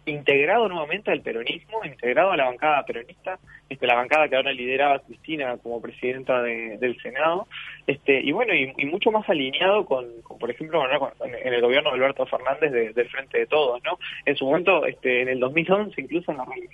integrado 0.07 0.69
nuevamente 0.69 1.11
al 1.11 1.21
peronismo, 1.21 1.85
integrado 1.85 2.31
a 2.33 2.37
la 2.37 2.45
bancada 2.47 2.85
peronista, 2.85 3.39
este, 3.69 3.87
la 3.87 3.97
bancada 3.97 4.29
que 4.29 4.37
ahora 4.37 4.53
lideraba 4.53 5.01
Cristina 5.01 5.57
como 5.59 5.83
presidenta 5.83 6.43
de- 6.43 6.79
del 6.79 6.97
Senado, 7.03 7.49
este, 7.87 8.21
y 8.21 8.31
bueno, 8.33 8.55
y, 8.55 8.73
mucho 8.87 9.11
más 9.11 9.29
alineado 9.29 9.85
con, 9.85 10.07
por 10.39 10.51
ejemplo, 10.51 10.81
con- 10.99 11.35
en 11.35 11.53
el 11.53 11.61
gobierno 11.61 11.91
de 11.91 11.97
Alberto 11.97 12.25
Fernández 12.27 12.71
de- 12.73 12.93
del 12.93 13.09
Frente 13.09 13.39
de 13.39 13.47
Todos, 13.47 13.83
¿no? 13.85 13.99
En 14.25 14.37
su 14.37 14.47
momento, 14.47 14.87
este, 14.87 15.23
en 15.23 15.29
el 15.29 15.41
2011, 15.41 16.01
incluso 16.01 16.31
en 16.31 16.39
la 16.39 16.45
de 16.45 16.69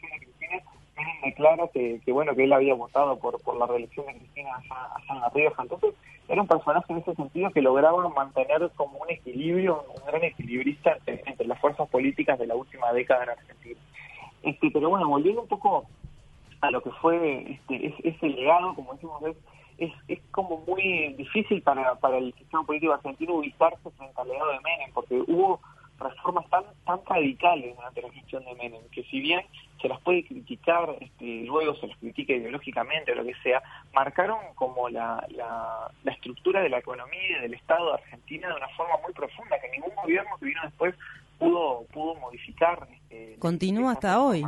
Menem 0.97 1.21
declara 1.23 1.69
que, 1.69 2.01
que, 2.05 2.13
bueno, 2.13 2.35
que 2.35 2.45
él 2.45 2.53
había 2.53 2.75
votado 2.75 3.19
por, 3.19 3.41
por 3.43 3.57
la 3.57 3.67
reelección 3.67 4.07
de 4.07 4.15
Cristina 4.17 4.51
allá, 4.57 4.89
allá 4.95 5.15
en 5.15 5.21
La 5.21 5.29
Rioja, 5.31 5.63
entonces 5.63 5.95
era 6.29 6.43
un 6.43 6.49
personaje 6.49 6.93
en 6.93 6.99
ese 6.99 7.15
sentido 7.15 7.51
que 7.51 7.63
lograba 7.63 8.09
mantener 8.09 8.71
como 8.77 8.99
un 8.99 9.11
equilibrio, 9.11 9.85
un 9.99 10.05
gran 10.07 10.23
equilibrista 10.25 10.99
entre, 11.07 11.47
las 11.47 11.59
fuerzas 11.61 11.89
políticas 11.89 12.39
de 12.39 12.47
la 12.47 12.55
última 12.55 12.93
década 12.93 13.25
en 13.25 13.31
Argentina. 13.31 13.81
Este, 14.43 14.71
pero 14.71 14.89
bueno, 14.91 15.09
volviendo 15.09 15.43
un 15.43 15.49
poco 15.49 15.85
a 16.61 16.71
lo 16.71 16.83
que 16.83 16.91
fue 16.93 17.53
este, 17.53 17.87
es- 17.87 18.05
ese 18.15 18.29
legado, 18.29 18.75
como 18.75 18.93
decimos, 18.95 19.23
es, 19.25 19.37
es, 19.79 19.93
es 20.09 20.21
como 20.31 20.59
muy 20.59 21.13
difícil 21.15 21.61
para, 21.63 21.95
para 21.97 22.19
el 22.19 22.33
sistema 22.35 22.65
político 22.65 22.93
argentino 22.93 23.35
ubicarse 23.35 23.91
frente 23.91 24.21
al 24.21 24.29
legado 24.29 24.51
de 24.53 24.61
Menem, 24.61 24.93
porque 24.93 25.21
hubo 25.27 25.61
reformas 26.11 26.49
tan 26.51 26.65
tan 26.85 27.01
radicales 27.07 27.75
durante 27.77 28.03
la 28.03 28.11
gestión 28.11 28.45
de 28.45 28.55
Menem, 28.55 28.83
que 28.91 29.03
si 29.05 29.21
bien 29.21 29.43
se 29.81 29.89
las 29.89 30.01
puede 30.01 30.25
criticar, 30.25 30.97
este, 31.01 31.45
luego 31.45 31.75
se 31.77 31.89
las 31.89 31.99
critica 31.99 32.33
ideológicamente 32.33 33.13
o 33.13 33.15
lo 33.17 33.25
que 33.25 33.35
sea, 33.43 33.63
marcaron 33.93 34.39
como 34.55 34.89
la, 34.89 35.27
la, 35.31 35.91
la 36.05 36.13
estructura 36.13 36.61
de 36.61 36.69
la 36.69 36.79
economía 36.79 37.39
y 37.39 37.43
del 37.43 37.55
Estado 37.55 37.89
de 37.89 37.95
Argentina 37.95 38.49
de 38.49 38.55
una 38.55 38.69
forma 38.69 38.95
muy 39.03 39.13
profunda, 39.13 39.59
que 39.61 39.71
ningún 39.71 39.95
gobierno 39.97 40.31
que 40.39 40.47
vino 40.47 40.61
después 40.63 40.95
pudo 41.39 41.85
pudo 41.93 42.15
modificar. 42.17 42.87
Este, 43.11 43.37
Continúa 43.39 43.93
hasta 43.93 44.21
hoy. 44.23 44.45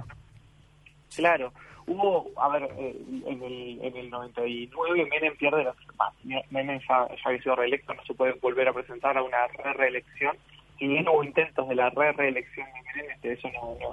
Claro, 1.17 1.53
hubo, 1.87 2.31
a 2.37 2.49
ver, 2.49 2.71
eh, 2.79 2.97
en 3.27 3.43
el, 3.43 3.79
en 3.83 3.97
el 3.97 4.11
99 4.11 5.07
Menem 5.11 5.37
pierde 5.37 5.65
la... 5.65 5.75
bah, 5.97 6.13
Menem 6.51 6.81
ya, 6.89 7.09
ya 7.09 7.23
había 7.25 7.43
sido 7.43 7.57
reelecto, 7.57 7.95
no 7.95 8.05
se 8.05 8.15
puede 8.15 8.33
volver 8.35 8.69
a 8.69 8.73
presentar 8.73 9.17
a 9.17 9.23
una 9.23 9.47
re 9.49 9.73
reelección. 9.75 10.37
Si 10.79 10.87
bien 10.87 11.09
hubo 11.09 11.23
intentos 11.23 11.69
de 11.69 11.75
la 11.75 11.91
re 11.91 12.13
reelección 12.13 12.67
de 12.67 12.83
Menem, 12.83 13.11
este, 13.13 13.33
eso 13.33 13.49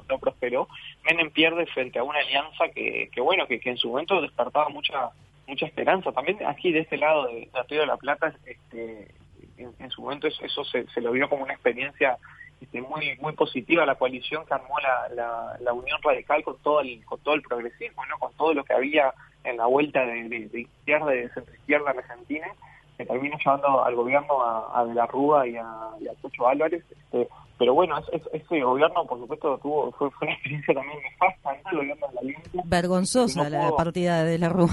no, 0.10 0.18
prosperó. 0.20 0.68
Menem 1.04 1.32
pierde 1.32 1.66
frente 1.68 2.00
a 2.00 2.04
una 2.04 2.20
alianza 2.20 2.70
que, 2.70 3.10
que 3.14 3.22
bueno, 3.22 3.48
que, 3.48 3.60
que 3.60 3.70
en 3.70 3.78
su 3.78 3.90
momento 3.90 4.22
despertaba 4.22 4.70
mucha 4.70 5.12
mucha 5.48 5.66
esperanza. 5.66 6.12
También 6.12 6.38
aquí 6.46 6.72
de 6.72 6.80
este 6.80 6.98
lado 6.98 7.28
de, 7.28 7.50
de 7.70 7.78
de 7.78 7.86
la 7.86 7.98
Plata, 7.98 8.34
este, 8.46 9.08
en, 9.58 9.90
su 9.92 10.02
momento 10.02 10.28
eso, 10.28 10.44
eso 10.44 10.64
se, 10.64 10.88
se 10.88 11.02
lo 11.02 11.12
vio 11.12 11.30
como 11.30 11.44
una 11.44 11.54
experiencia 11.54 12.18
este, 12.62 12.82
muy 12.82 13.18
muy 13.18 13.34
positiva 13.34 13.86
la 13.86 13.96
coalición 13.96 14.46
que 14.46 14.54
armó 14.54 14.80
la, 14.80 15.10
la, 15.16 15.58
la 15.60 15.74
Unión 15.74 16.00
Radical 16.02 16.44
con 16.44 16.58
todo 16.62 16.82
el 16.82 17.04
con 17.06 17.20
todo 17.22 17.36
el 17.36 17.42
progresismo, 17.42 18.06
¿no? 18.06 18.18
Con 18.18 18.34
todo 18.34 18.54
lo 18.54 18.64
que 18.64 18.74
había 18.74 19.14
en 19.44 19.58
la 19.58 19.66
vuelta 19.66 20.06
de, 20.06 20.30
de, 20.30 20.48
de 20.48 20.62
izquierda, 20.62 21.08
de 21.08 21.30
centro 21.30 21.54
izquierda 21.56 21.92
argentina, 21.92 22.48
que 23.02 23.06
terminó 23.14 23.38
llevando 23.38 23.84
al 23.84 23.96
gobierno 23.96 24.42
a, 24.44 24.80
a 24.80 24.86
De 24.86 24.94
la 24.94 25.06
Rúa 25.08 25.48
y 25.48 25.56
a, 25.58 25.68
y 26.00 26.08
a 26.08 26.14
Cucho 26.22 26.48
Álvarez. 26.48 26.84
Este, 26.90 27.28
pero 27.58 27.74
bueno, 27.74 27.98
es, 27.98 28.06
es- 28.14 28.30
ese 28.44 28.62
gobierno, 28.62 29.06
por 29.06 29.20
supuesto, 29.20 29.58
tuvo 29.60 29.92
fue, 29.92 30.10
fue 30.12 30.28
una 30.28 30.34
experiencia 30.36 30.74
también 30.74 30.98
nefasta, 31.04 31.52
¿no? 31.64 31.70
El 31.72 31.78
gobierno 31.78 32.08
de 32.08 32.14
la 32.14 32.20
Alianza. 32.22 32.62
Vergonzosa 32.66 33.44
No 33.44 33.50
la 33.50 33.68
pudo- 33.70 33.76
partida 33.78 34.24
de 34.24 34.38
la 34.40 34.50
Rúa. 34.50 34.70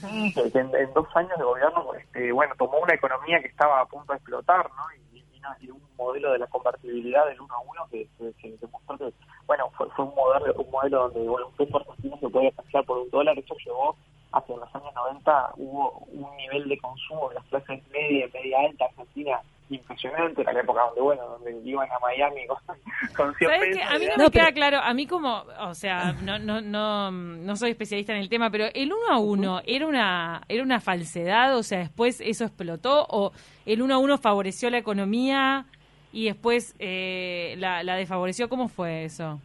Sí, 0.00 0.34
en, 0.54 0.74
en 0.74 0.92
dos 0.94 1.06
años 1.16 1.36
de 1.38 1.44
gobierno, 1.44 1.94
este, 1.94 2.30
bueno, 2.32 2.54
tomó 2.58 2.78
una 2.80 2.94
economía 2.94 3.40
que 3.40 3.48
estaba 3.48 3.80
a 3.80 3.86
punto 3.86 4.12
de 4.12 4.18
explotar, 4.18 4.68
¿no? 4.76 4.82
Y, 5.14 5.18
y- 5.18 5.70
un 5.70 5.80
modelo 5.96 6.32
de 6.32 6.38
la 6.38 6.46
convertibilidad 6.46 7.26
del 7.26 7.40
uno 7.40 7.54
a 7.54 7.60
uno 7.60 7.82
que, 7.90 8.06
que, 8.18 8.32
que 8.40 8.56
demostró 8.60 8.96
que, 8.98 9.12
bueno, 9.46 9.68
fue, 9.76 9.88
fue 9.90 10.04
un 10.04 10.14
modelo 10.14 10.54
un 10.54 10.70
modelo 10.70 11.08
donde, 11.08 11.28
bueno, 11.28 11.48
un 11.48 11.54
peso 11.54 11.78
argentino 11.78 12.16
se 12.18 12.28
podía 12.28 12.50
cambiar 12.52 12.84
por 12.84 12.98
un 12.98 13.10
dólar. 13.10 13.38
Eso 13.38 13.54
llevó 13.64 13.96
a 14.32 14.42
que 14.44 14.52
en 14.52 14.60
los 14.60 14.74
años 14.74 14.94
90 14.94 15.50
hubo 15.56 16.06
un 16.12 16.36
nivel 16.36 16.68
de 16.68 16.78
consumo 16.78 17.28
de 17.30 17.34
las 17.36 17.44
clases 17.46 17.82
media 17.90 18.26
y 18.26 18.30
media 18.32 18.58
alta 18.68 18.84
argentina 18.86 19.40
impresionante. 19.70 20.42
Era 20.42 20.52
la 20.52 20.60
época 20.60 20.82
donde, 20.86 21.00
bueno, 21.00 21.22
donde 21.26 21.60
iban 21.68 21.88
a 21.90 21.98
Miami 22.00 22.46
con, 22.46 22.56
con 23.16 23.34
100 23.36 23.50
¿Sabes 23.50 23.76
pesos. 23.76 23.82
A 23.92 23.98
mí 23.98 24.04
no, 24.06 24.16
me 24.16 24.24
No, 24.24 24.30
queda 24.30 24.44
pero- 24.46 24.54
claro, 24.54 24.78
a 24.78 24.94
mí 24.94 25.06
como, 25.06 25.44
o 25.60 25.74
sea, 25.74 26.12
no, 26.24 26.38
no, 26.38 26.60
no, 26.60 27.10
no 27.10 27.56
soy 27.56 27.70
especialista 27.70 28.12
en 28.12 28.18
el 28.20 28.28
tema, 28.28 28.50
pero 28.50 28.66
el 28.74 28.92
uno 28.92 29.08
a 29.12 29.18
uno 29.18 29.60
era 29.64 29.86
una, 29.86 30.42
era 30.48 30.62
una 30.62 30.80
falsedad, 30.80 31.56
o 31.56 31.62
sea, 31.62 31.78
después 31.78 32.20
eso 32.20 32.44
explotó, 32.44 33.06
o 33.08 33.32
el 33.66 33.82
uno 33.82 33.94
a 33.94 33.98
uno 33.98 34.18
favoreció 34.18 34.70
la 34.70 34.78
economía 34.78 35.66
y 36.12 36.24
después 36.26 36.74
eh, 36.80 37.54
la, 37.58 37.84
la 37.84 37.94
desfavoreció, 37.94 38.48
¿cómo 38.48 38.68
fue 38.68 39.04
eso? 39.04 39.40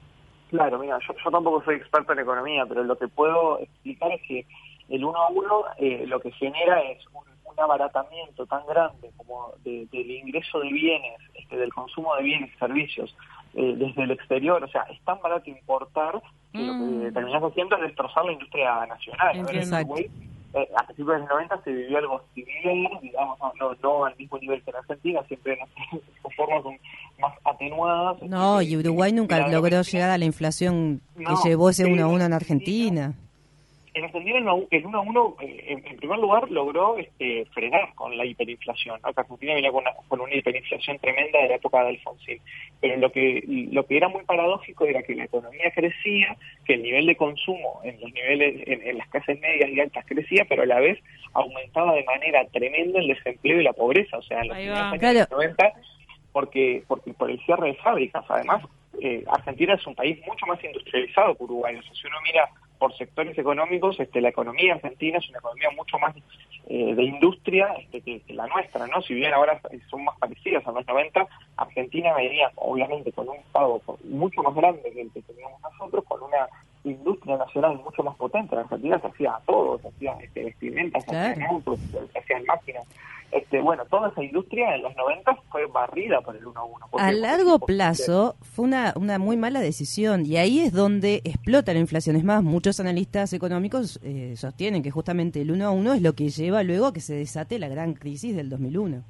Claro, 0.50 0.80
mira, 0.80 0.98
yo, 1.08 1.14
yo 1.24 1.30
tampoco 1.32 1.64
soy 1.64 1.76
experto 1.76 2.14
en 2.14 2.20
economía, 2.20 2.66
pero 2.68 2.84
lo 2.84 2.98
que 2.98 3.08
puedo 3.08 3.60
explicar 3.60 4.12
es 4.12 4.22
que 4.28 4.46
el 4.90 5.04
uno 5.04 5.18
a 5.22 5.30
uno 5.30 5.64
eh, 5.78 6.04
lo 6.08 6.20
que 6.20 6.32
genera 6.32 6.82
es 6.82 7.00
un, 7.14 7.24
un 7.46 7.60
abaratamiento 7.60 8.46
tan 8.46 8.66
grande 8.68 9.10
como 9.18 9.52
de- 9.64 9.88
del 9.92 10.12
ingreso 10.12 10.60
de 10.60 10.70
bienes, 10.72 11.20
este, 11.36 11.58
del 11.58 11.74
consumo 11.74 12.16
de 12.16 12.24
bienes 12.24 12.52
y 12.54 12.58
servicios 12.58 13.16
eh, 13.54 13.74
desde 13.78 14.04
el 14.04 14.12
exterior. 14.12 14.64
O 14.64 14.68
sea, 14.68 14.82
es 14.92 15.00
tan 15.02 15.20
barato 15.22 15.50
importar 15.50 16.22
que 16.52 16.60
lo 16.60 16.74
Mm. 16.74 17.02
que 17.06 17.12
terminás 17.12 17.44
haciendo 17.44 17.76
es 17.78 17.82
destrozar 17.84 18.26
la 18.26 18.34
industria 18.34 18.86
nacional. 18.86 19.40
Uruguay, 19.84 20.10
eh, 20.54 20.70
a 20.78 20.84
principios 20.86 21.16
de 21.16 21.20
los 21.20 21.30
90 21.30 21.62
se 21.64 21.72
vivió 21.72 21.98
algo 21.98 22.22
similar, 22.34 23.02
digamos, 23.02 23.38
no, 23.40 23.52
no, 23.60 23.76
no 23.84 24.06
al 24.06 24.16
mismo 24.16 24.38
nivel 24.38 24.62
que 24.64 24.70
en 24.72 24.76
Argentina, 24.78 25.22
siempre 25.28 25.60
con 26.22 26.32
formas 26.36 26.64
más 27.20 27.34
atenuadas. 27.44 28.22
No, 28.24 28.62
y 28.62 28.76
Uruguay 28.78 29.12
nunca 29.12 29.48
logró 29.50 29.82
llegar 29.82 30.10
a 30.12 30.18
la 30.18 30.26
inflación 30.26 31.02
que 31.18 31.24
No, 31.24 31.44
llevó 31.44 31.70
ese 31.70 31.84
sí, 31.86 31.92
uno 31.92 32.06
a 32.06 32.08
uno 32.08 32.24
en 32.26 32.30
no, 32.30 32.36
Argentina. 32.38 33.14
En 33.96 34.04
Argentina 34.04 34.38
el 34.38 34.44
uno 34.44 34.52
a 34.52 34.54
uno- 34.56 34.68
el 34.72 34.86
uno 34.86 34.98
a 34.98 35.02
uno, 35.02 35.36
eh, 35.42 35.66
en, 35.70 35.88
en 35.88 35.96
primer 35.98 36.20
lugar, 36.20 36.52
logró 36.52 36.98
este, 36.98 37.46
frenar 37.54 37.94
con 37.96 38.16
la 38.18 38.26
hiperinflación. 38.26 39.00
Argentina 39.04 39.54
venía 39.54 39.72
con 39.72 39.82
una, 39.84 39.92
con 40.10 40.20
una 40.20 40.36
hiperinflación 40.36 41.00
tremenda 41.00 41.42
de 41.42 41.48
la 41.50 41.56
época 41.56 41.82
de 41.82 41.90
Alfonsín. 41.90 42.40
Pero 42.82 42.98
lo 42.98 43.12
que, 43.12 43.42
lo 43.48 43.86
que 43.86 43.96
era 43.98 44.10
muy 44.10 44.24
paradójico 44.26 44.86
era 44.86 45.02
que 45.02 45.16
la 45.16 45.24
economía 45.24 45.72
crecía, 45.74 46.36
que 46.66 46.74
el 46.74 46.84
nivel 46.84 47.06
de 47.06 47.16
consumo 47.16 47.80
en 47.86 48.00
los 48.02 48.12
niveles, 48.12 48.68
en, 48.68 48.86
en 48.86 48.98
las 48.98 49.08
clases 49.08 49.40
medias 49.40 49.70
y 49.70 49.80
altas 49.80 50.06
crecía, 50.06 50.46
pero 50.50 50.64
a 50.64 50.66
la 50.66 50.80
vez 50.82 51.00
aumentaba 51.34 51.94
de 51.96 52.04
manera 52.04 52.46
tremenda 52.52 53.00
el 53.00 53.08
desempleo 53.08 53.62
y 53.62 53.64
la 53.64 53.74
pobreza. 53.74 54.18
O 54.18 54.22
sea, 54.24 54.42
en 54.42 54.50
los 54.50 54.58
años 54.58 55.00
Claro. 55.00 55.14
de 55.14 55.20
los 55.22 55.32
90 55.32 55.74
porque, 56.34 56.84
porque 56.88 57.14
por 57.14 57.32
el 57.32 57.40
cierre 57.46 57.68
de 57.68 57.76
fábricas. 57.76 58.26
Además, 58.28 58.62
eh, 59.02 59.24
Argentina 59.28 59.74
es 59.76 59.88
un 59.88 59.96
país 59.96 60.20
mucho 60.28 60.46
más 60.48 60.62
industrializado 60.62 61.34
que 61.36 61.44
Uruguay. 61.44 61.76
O 61.78 61.82
sea, 61.82 61.94
si 61.94 62.08
uno 62.08 62.18
mira 62.26 62.50
por 62.78 62.96
sectores 62.98 63.38
económicos, 63.38 64.00
este, 64.00 64.22
la 64.22 64.30
economía 64.30 64.76
argentina 64.76 65.18
es 65.18 65.30
una 65.30 65.40
economía 65.40 65.70
mucho 65.76 65.98
más 66.00 66.16
eh, 66.68 66.96
de 66.96 67.04
industria 67.04 67.74
este, 67.80 68.02
que, 68.02 68.20
que 68.22 68.34
la 68.34 68.48
nuestra, 68.48 68.88
¿no? 68.88 69.02
Si 69.02 69.14
bien 69.14 69.34
ahora 69.34 69.60
son 69.90 70.04
más 70.04 70.18
parecidas 70.18 70.66
a 70.68 70.72
los 70.72 70.86
90, 70.86 71.28
Argentina 71.58 72.14
venía, 72.16 72.52
obviamente, 72.56 73.12
con 73.12 73.30
un 73.30 73.38
Estado 73.38 73.82
mucho 74.04 74.42
más 74.44 74.56
grande 74.56 74.92
que 74.92 75.02
el 75.02 75.12
que 75.12 75.22
teníamos 75.22 75.62
nosotros, 75.62 76.04
con 76.06 76.24
una 76.24 76.48
industria 76.84 77.38
nacional 77.38 77.80
mucho 77.84 78.04
más 78.04 78.16
potente. 78.16 78.56
En 78.56 78.62
Argentina 78.62 79.00
se 79.00 79.08
hacía 79.08 79.40
todo, 79.46 79.80
se 79.80 79.88
hacía 79.90 80.18
este, 80.22 80.46
vestimentas, 80.46 81.04
se 81.04 81.16
hacían 81.16 81.50
autos, 81.50 81.80
se 82.12 82.20
hacían 82.20 82.44
máquinas. 82.46 82.86
Este, 83.32 83.60
bueno, 83.60 83.86
toda 83.86 84.10
esa 84.10 84.24
industria 84.24 84.76
en 84.76 84.84
los 84.84 84.96
90 84.96 85.38
fue 85.56 85.68
barrida 85.68 86.20
por 86.20 86.36
el 86.36 86.46
1 86.46 86.60
a 86.60 86.64
1. 86.66 86.88
A 86.98 87.12
largo 87.14 87.60
plazo 87.60 88.36
fue 88.42 88.66
una, 88.66 88.92
una 88.98 89.18
muy 89.20 89.38
mala 89.38 89.62
decisión 89.62 90.26
y 90.26 90.36
ahí 90.36 90.60
es 90.60 90.74
donde 90.74 91.22
explota 91.24 91.72
la 91.74 91.80
inflación. 91.80 92.18
Es 92.18 92.26
más, 92.26 92.44
muchos 92.44 92.82
analistas 92.82 93.32
económicos 93.32 93.98
eh, 94.04 94.34
sostienen 94.36 94.84
que 94.84 94.92
justamente 94.92 95.40
el 95.42 95.52
uno 95.52 95.66
a 95.68 95.72
uno 95.72 95.94
es 95.94 96.02
lo 96.02 96.12
que 96.12 96.28
lleva 96.28 96.62
luego 96.64 96.88
a 96.88 96.94
que 96.94 97.00
se 97.00 97.14
desate 97.16 97.58
la 97.58 97.70
gran 97.70 97.94
crisis 97.94 98.36
del 98.36 98.50
2001. 98.50 99.02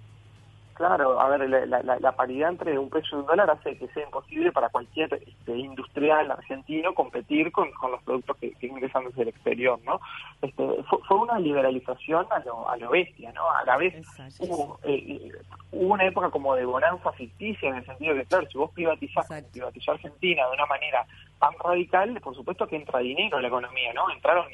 Claro, 0.76 1.22
a 1.22 1.30
ver, 1.30 1.50
la, 1.50 1.66
la- 1.82 2.00
la 2.00 2.12
paridad 2.12 2.50
entre 2.50 2.78
un 2.78 2.90
peso 2.90 3.16
y 3.16 3.20
un 3.22 3.26
dólar 3.26 3.50
hace 3.50 3.78
que 3.78 3.88
sea 3.94 4.04
imposible 4.04 4.52
para 4.52 4.68
cualquier 4.68 5.14
este, 5.26 5.58
industrial 5.58 6.30
argentino 6.30 6.94
competir 6.94 7.50
con, 7.54 7.72
con 7.72 7.92
los 7.92 8.04
productos 8.04 8.36
que, 8.36 8.52
que 8.56 8.68
ingresan 8.68 9.06
desde 9.06 9.22
el 9.22 9.30
exterior, 9.30 9.80
¿no? 9.86 10.02
Este, 10.42 10.64
fue, 10.90 11.00
fue 11.08 11.18
una 11.18 11.40
liberalización 11.40 12.26
a 12.30 12.40
lo, 12.40 12.70
a 12.70 12.76
lo 12.76 12.90
bestia, 12.90 13.32
¿no? 13.32 13.50
A 13.50 13.64
la 13.64 13.78
vez 13.78 13.94
hubo, 14.40 14.78
eh, 14.84 15.32
hubo 15.32 15.55
una 15.96 16.06
época 16.06 16.30
como 16.30 16.56
de 16.56 16.66
bonanza 16.66 17.12
ficticia 17.14 17.70
en 17.70 17.76
el 17.76 17.86
sentido 17.86 18.14
que, 18.16 18.26
claro, 18.26 18.48
si 18.50 18.58
vos 18.58 18.72
privatizás, 18.72 19.26
privatizó 19.52 19.92
Argentina 19.92 20.46
de 20.48 20.54
una 20.54 20.66
manera 20.68 21.06
tan 21.40 21.54
radical, 21.64 22.20
por 22.22 22.36
supuesto 22.36 22.68
que 22.68 22.76
entra 22.76 23.00
dinero 23.00 23.38
en 23.38 23.42
la 23.42 23.48
economía, 23.50 23.94
¿no? 23.94 24.10
Entraron, 24.12 24.46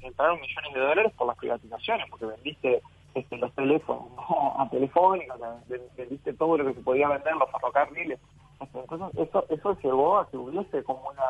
entraron 0.00 0.40
millones 0.40 0.74
de 0.74 0.80
dólares 0.80 1.12
por 1.16 1.26
las 1.26 1.36
privatizaciones, 1.38 2.06
porque 2.10 2.26
vendiste 2.26 2.82
este, 3.14 3.36
los 3.38 3.52
teléfonos 3.54 4.10
¿no? 4.16 4.54
a 4.60 4.68
Telefónica, 4.70 5.34
ven- 5.68 5.82
vendiste 5.96 6.32
todo 6.34 6.58
lo 6.58 6.66
que 6.66 6.74
se 6.74 6.80
podía 6.80 7.08
vender, 7.08 7.34
los 7.36 7.50
ferrocarriles. 7.50 8.18
Entonces, 8.60 9.20
eso, 9.28 9.44
eso 9.50 9.78
llevó 9.82 10.18
a 10.18 10.28
que 10.30 10.36
hubiese 10.36 10.82
como 10.84 11.08
una 11.10 11.22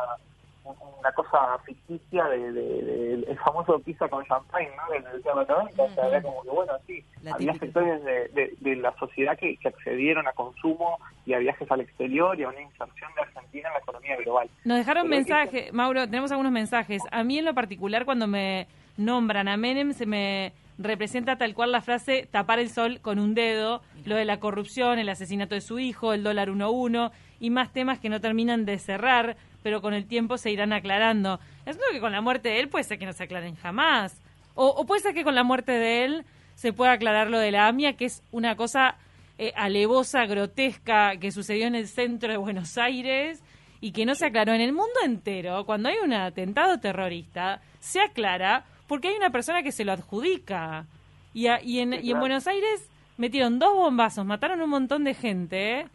una 0.65 1.13
cosa 1.13 1.59
ficticia 1.67 2.25
de, 2.25 2.53
de- 2.53 2.83
de- 2.83 3.15
el 3.31 3.39
famoso 3.39 3.79
pizza 3.81 4.09
con 4.09 4.25
champagne, 4.25 4.71
¿no? 4.77 4.93
Del 4.93 5.03
del 5.05 5.23
siglo 5.23 5.45
XX, 5.45 5.79
o 5.79 5.89
sea, 5.91 6.09
era 6.09 6.23
como 6.23 6.43
que, 6.43 6.49
bueno, 6.51 6.73
sí, 6.87 7.05
La 7.23 7.35
había 7.35 7.53
típica. 7.53 7.67
sectores 7.67 8.05
de, 8.05 8.77
la 8.77 8.97
sociedad 8.99 9.39
que, 9.39 9.57
que 9.59 9.69
accedieron 9.69 10.27
a 10.27 10.33
consumo 10.33 10.99
y 11.27 11.35
a 11.35 11.39
viajes 11.39 11.71
al 11.71 11.81
exterior 11.81 12.39
y 12.39 12.45
a 12.45 12.49
una 12.49 12.61
inserción 12.63 13.13
de 13.15 13.21
Argentina 13.23 13.69
en 13.69 13.75
la 13.75 13.81
economía 13.81 14.17
global. 14.17 14.49
Nos 14.65 14.79
dejaron 14.79 15.09
mensajes, 15.09 15.73
Mauro, 15.73 16.07
tenemos 16.07 16.31
algunos 16.33 16.53
mensajes. 16.53 17.03
A 17.11 17.23
mí 17.25 17.39
en 17.39 17.45
lo 17.45 17.55
particular 17.55 18.05
cuando 18.05 18.27
me 18.27 18.67
nombran 18.97 19.49
a 19.49 19.57
Menem 19.57 19.93
se 19.93 20.07
me 20.07 20.53
representa 20.79 21.37
tal 21.37 21.55
cual 21.55 21.73
la 21.73 21.81
frase 21.81 22.29
tapar 22.31 22.59
el 22.59 22.71
sol 22.71 23.01
con 23.01 23.19
un 23.19 23.35
dedo, 23.35 23.83
lo 24.05 24.17
de 24.17 24.25
la 24.25 24.41
corrupción, 24.41 24.99
el 24.99 25.09
asesinato 25.09 25.55
de 25.55 25.61
su 25.61 25.79
hijo, 25.79 26.13
el 26.13 26.23
dólar 26.23 26.51
1-1 26.51 27.13
y 27.41 27.51
más 27.51 27.73
temas 27.73 27.99
que 27.99 28.09
no 28.09 28.21
terminan 28.21 28.65
de 28.65 28.79
cerrar, 28.79 29.37
pero 29.63 29.81
con 29.81 29.95
el 29.95 30.07
tiempo 30.07 30.37
se 30.37 30.51
irán 30.51 30.73
aclarando. 30.73 31.41
Es 31.67 31.77
lo 31.77 31.83
que 31.93 32.01
con 32.01 32.13
la 32.13 32.21
muerte 32.21 32.49
de 32.49 32.61
él 32.61 32.69
puede 32.69 32.85
ser 32.85 32.99
que 32.99 33.07
no 33.07 33.13
se 33.13 33.25
aclaren 33.25 33.57
jamás. 33.57 34.21
O, 34.55 34.67
o 34.67 34.85
puede 34.87 35.03
ser 35.03 35.15
que 35.15 35.25
con 35.25 35.35
la 35.35 35.45
muerte 35.45 35.73
de 35.73 36.05
él 36.05 36.25
se 36.55 36.73
pueda 36.73 36.93
aclarar 36.93 37.29
lo 37.29 37.39
de 37.39 37.51
la 37.51 37.67
AMIA, 37.67 37.97
que 37.97 38.07
es 38.07 38.23
una 38.31 38.57
cosa 38.57 38.97
eh, 39.37 39.53
alevosa, 39.57 40.27
grotesca, 40.27 41.17
que 41.17 41.33
sucedió 41.33 41.67
en 41.67 41.75
el 41.75 41.89
centro 41.89 42.31
de 42.31 42.37
Buenos 42.37 42.79
Aires 42.79 43.43
y 43.81 43.91
que 43.91 44.07
no 44.07 44.15
se 44.15 44.27
aclaró 44.27 44.53
en 44.53 44.61
el 44.61 44.73
mundo 44.73 44.95
entero. 45.05 45.67
Cuando 45.67 45.89
hay 45.89 45.97
un 46.03 46.13
atentado 46.13 46.79
terrorista, 46.79 47.61
se 47.81 48.01
aclara 48.01 48.65
porque 48.87 49.09
hay 49.09 49.17
una 49.17 49.31
persona 49.31 49.63
que 49.63 49.73
se 49.73 49.85
lo 49.85 49.93
adjudica. 49.93 50.87
Y, 51.33 51.47
a- 51.49 51.63
y, 51.63 51.81
en, 51.81 51.91
Sí, 51.93 51.97
y 51.97 51.99
en 51.99 52.05
claro. 52.07 52.21
Buenos 52.21 52.47
Aires 52.47 52.89
metieron 53.17 53.59
dos 53.59 53.75
bombazos, 53.75 54.25
mataron 54.25 54.61
un 54.61 54.71
montón 54.71 55.05
de 55.05 55.15
gente 55.15 55.87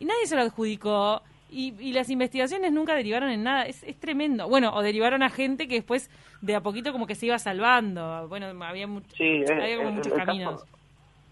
y 0.00 0.04
nadie 0.04 0.26
se 0.26 0.36
lo 0.36 0.42
adjudicó. 0.42 1.22
Y, 1.50 1.72
y 1.80 1.92
las 1.94 2.10
investigaciones 2.10 2.72
nunca 2.72 2.94
derivaron 2.94 3.30
en 3.30 3.42
nada. 3.42 3.62
Es, 3.64 3.82
es 3.82 3.96
tremendo. 3.98 4.48
Bueno, 4.48 4.74
o 4.74 4.82
derivaron 4.82 5.22
a 5.22 5.30
gente 5.30 5.66
que 5.66 5.76
después 5.76 6.10
de 6.42 6.54
a 6.54 6.60
poquito 6.60 6.92
como 6.92 7.06
que 7.06 7.14
se 7.14 7.24
iba 7.26 7.38
salvando. 7.38 8.28
Bueno, 8.28 8.48
había, 8.64 8.86
mucho, 8.86 9.06
Sí, 9.16 9.42
había 9.50 9.78
como 9.78 9.92
muchos 9.92 10.12
el 10.12 10.18
caminos. 10.18 10.62
Caso, 10.62 10.77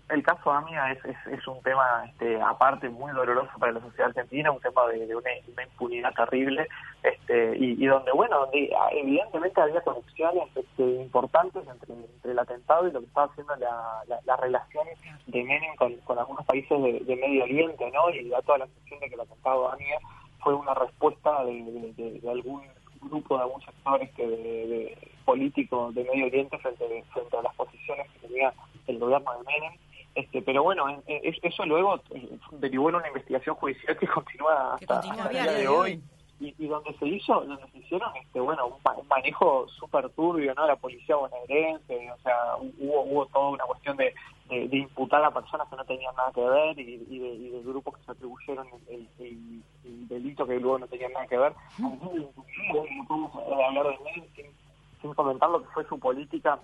el 0.08 0.22
caso 0.22 0.52
AMIA 0.52 0.92
es, 0.92 1.04
es, 1.32 1.46
un 1.48 1.60
tema 1.62 2.04
este, 2.08 2.40
aparte 2.40 2.88
muy 2.88 3.10
doloroso 3.12 3.50
para 3.58 3.72
la 3.72 3.80
sociedad 3.80 4.08
argentina, 4.08 4.52
un 4.52 4.60
tema 4.60 4.86
de, 4.88 5.06
de 5.06 5.16
una, 5.16 5.30
impunidad 5.64 6.12
terrible, 6.14 6.68
este, 7.02 7.56
y, 7.58 7.82
y 7.82 7.86
donde, 7.86 8.12
bueno, 8.12 8.40
donde 8.40 8.70
evidentemente 8.92 9.60
había 9.60 9.80
conexiones 9.80 10.44
este, 10.56 10.82
importantes 10.82 11.64
entre, 11.66 11.94
el 12.30 12.38
atentado 12.38 12.86
y 12.88 12.92
lo 12.92 13.00
que 13.00 13.06
estaba 13.06 13.26
haciendo 13.26 13.56
la, 13.56 14.02
la, 14.08 14.20
la 14.24 14.36
relación 14.36 14.86
de 15.26 15.42
Menem 15.44 15.74
con, 16.04 16.18
algunos 16.18 16.44
países 16.46 16.80
de, 16.82 17.00
de 17.00 17.16
Medio 17.16 17.44
Oriente, 17.44 17.90
¿no? 17.90 18.10
Y 18.10 18.28
da 18.28 18.42
toda 18.42 18.58
la 18.58 18.66
sensación 18.66 19.00
de 19.00 19.08
que 19.08 19.14
el 19.14 19.20
atentado 19.20 19.72
AMIA 19.72 19.98
fue 20.40 20.54
una 20.54 20.74
respuesta 20.74 21.44
de, 21.44 21.52
de- 21.62 21.92
de- 21.94 22.20
de 22.20 22.30
algún 22.30 22.62
grupo, 23.02 23.36
de 23.36 23.42
algún 23.42 23.60
sector 23.62 24.02
este, 24.02 24.26
de, 24.26 24.36
de 24.36 24.98
político 25.24 25.90
de 25.92 26.04
Medio 26.04 26.26
Oriente 26.26 26.58
frente, 26.58 27.04
frente 27.12 27.36
a 27.36 27.42
las 27.42 27.54
posiciones 27.56 28.08
que 28.12 28.28
tenía 28.28 28.52
el 28.86 28.98
gobierno 28.98 29.32
de 29.32 29.44
Menem. 29.44 29.72
Este, 30.16 30.40
pero 30.42 30.62
bueno, 30.62 30.88
en- 30.88 31.02
en- 31.06 31.20
es- 31.24 31.38
eso 31.42 31.64
luego 31.66 32.00
eh, 32.10 32.38
derivó 32.52 32.88
en 32.88 32.96
una 32.96 33.06
investigación 33.08 33.54
judicial 33.56 33.96
que 33.98 34.06
continúa 34.08 34.76
Que 34.78 34.84
hasta, 34.86 34.94
continúa 35.02 35.24
hasta 35.26 35.38
el 35.38 35.44
día 35.44 35.52
de 35.52 35.68
hoy 35.68 36.02
y, 36.40 36.54
y 36.58 36.66
donde 36.66 36.92
se 36.98 37.06
hizo, 37.06 37.40
donde 37.42 37.66
se 37.70 37.78
hicieron 37.78 38.14
este 38.16 38.40
bueno 38.40 38.66
un, 38.66 38.74
ma- 38.84 38.94
un 38.96 39.06
manejo 39.08 39.68
súper 39.68 40.08
turbio, 40.10 40.54
¿no? 40.54 40.66
La 40.66 40.76
policía 40.76 41.16
bonaerense, 41.16 42.10
o 42.10 42.18
sea, 42.22 42.56
hubo, 42.78 43.02
hubo 43.02 43.26
toda 43.26 43.50
una 43.50 43.64
cuestión 43.64 43.96
de, 43.98 44.14
de, 44.48 44.68
de 44.68 44.76
imputar 44.78 45.22
a 45.24 45.30
personas 45.30 45.68
que 45.68 45.76
no 45.76 45.84
tenían 45.84 46.14
nada 46.16 46.32
que 46.32 46.40
ver 46.42 46.78
y, 46.78 47.06
y 47.08 47.18
de, 47.18 47.28
y 47.28 47.48
de 47.50 47.62
grupos 47.62 47.96
que 47.98 48.04
se 48.04 48.12
atribuyeron 48.12 48.66
el, 48.88 49.08
el- 49.18 49.62
el 49.84 50.08
delito 50.08 50.46
que 50.46 50.58
luego 50.58 50.78
no 50.78 50.86
tenían 50.88 51.12
nada 51.12 51.26
que 51.26 51.36
ver. 51.38 51.52
No 51.78 51.90
podemos 53.06 53.34
hablar 53.66 53.86
de 53.86 53.98
sin, 54.34 54.46
sin 55.02 55.14
comentar 55.14 55.48
lo 55.50 55.60
que 55.62 55.68
fue 55.68 55.84
su 55.86 55.98
política 55.98 56.58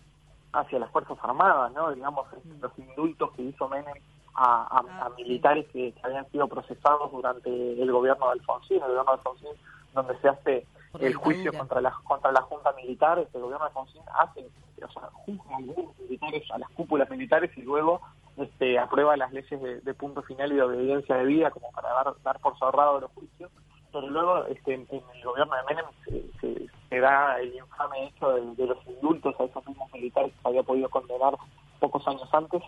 hacia 0.53 0.79
las 0.79 0.91
Fuerzas 0.91 1.19
Armadas, 1.23 1.73
¿no? 1.73 1.93
Digamos, 1.93 2.27
los 2.61 2.79
indultos 2.79 3.31
que 3.33 3.43
hizo 3.43 3.69
Menem 3.69 3.95
a, 4.35 4.63
a- 4.63 4.79
a 4.79 5.07
Ah, 5.07 5.11
militares 5.17 5.67
que, 5.73 5.95
habían 6.03 6.29
sido 6.31 6.49
procesados 6.49 7.11
durante 7.13 7.51
el 7.51 7.91
gobierno 7.93 8.27
de 8.27 8.33
Alfonsín, 8.33 8.77
el 8.77 8.89
gobierno 8.89 9.05
de 9.13 9.19
Alfonsín, 9.19 9.49
donde 9.95 10.19
se 10.19 10.29
hace 10.29 10.67
el 11.01 11.15
juicio 11.15 11.53
contra 11.59 11.81
la 11.81 11.91
contra 12.05 12.33
la 12.33 12.43
junta 12.43 12.73
militar, 12.73 13.19
este 13.19 13.39
el 13.39 13.45
gobierno 13.45 13.65
de 13.65 13.69
Alfonsín 13.71 14.03
hace, 14.19 14.47
o 14.85 14.91
sea, 14.93 15.03
juzga 15.13 15.55
a 15.55 15.57
algunos 15.57 15.99
militares, 16.01 16.51
a 16.51 16.59
las 16.59 16.71
cúpulas 16.71 17.09
militares 17.11 17.51
y 17.57 17.63
luego 17.63 18.01
este 18.37 18.79
aprueba 18.79 19.17
las 19.17 19.33
leyes 19.33 19.61
de, 19.61 19.81
de 19.81 19.95
punto 19.95 20.23
final 20.23 20.53
y 20.53 20.57
de 20.57 20.63
obediencia 20.63 21.17
de 21.17 21.25
vida 21.25 21.51
como 21.51 21.71
para 21.73 21.91
dar, 21.93 22.15
dar 22.23 22.39
por 22.41 22.59
cerrado 22.59 23.01
los 23.01 23.11
juicios. 23.13 23.51
Pero 23.93 24.09
luego 24.09 24.45
este, 24.47 24.75
en 24.75 24.87
en 24.91 25.03
el 25.15 25.25
gobierno 25.25 25.55
de 25.57 25.63
Menem 25.65 25.85
se, 26.05 26.39
se- 26.41 26.71
se 26.93 27.01
da 27.01 27.41
el 27.41 27.55
infame 27.55 28.09
hecho 28.09 28.33
de, 28.35 28.67
los 28.67 28.87
indultos 28.87 29.35
a 29.41 29.45
esos 29.45 29.67
mismos 29.67 29.91
militares 29.95 30.31
que 30.31 30.43
se 30.43 30.49
había 30.49 30.63
podido 30.63 30.91
condenar 30.91 31.39
pocos 31.81 32.07
años 32.07 32.29
antes. 32.35 32.63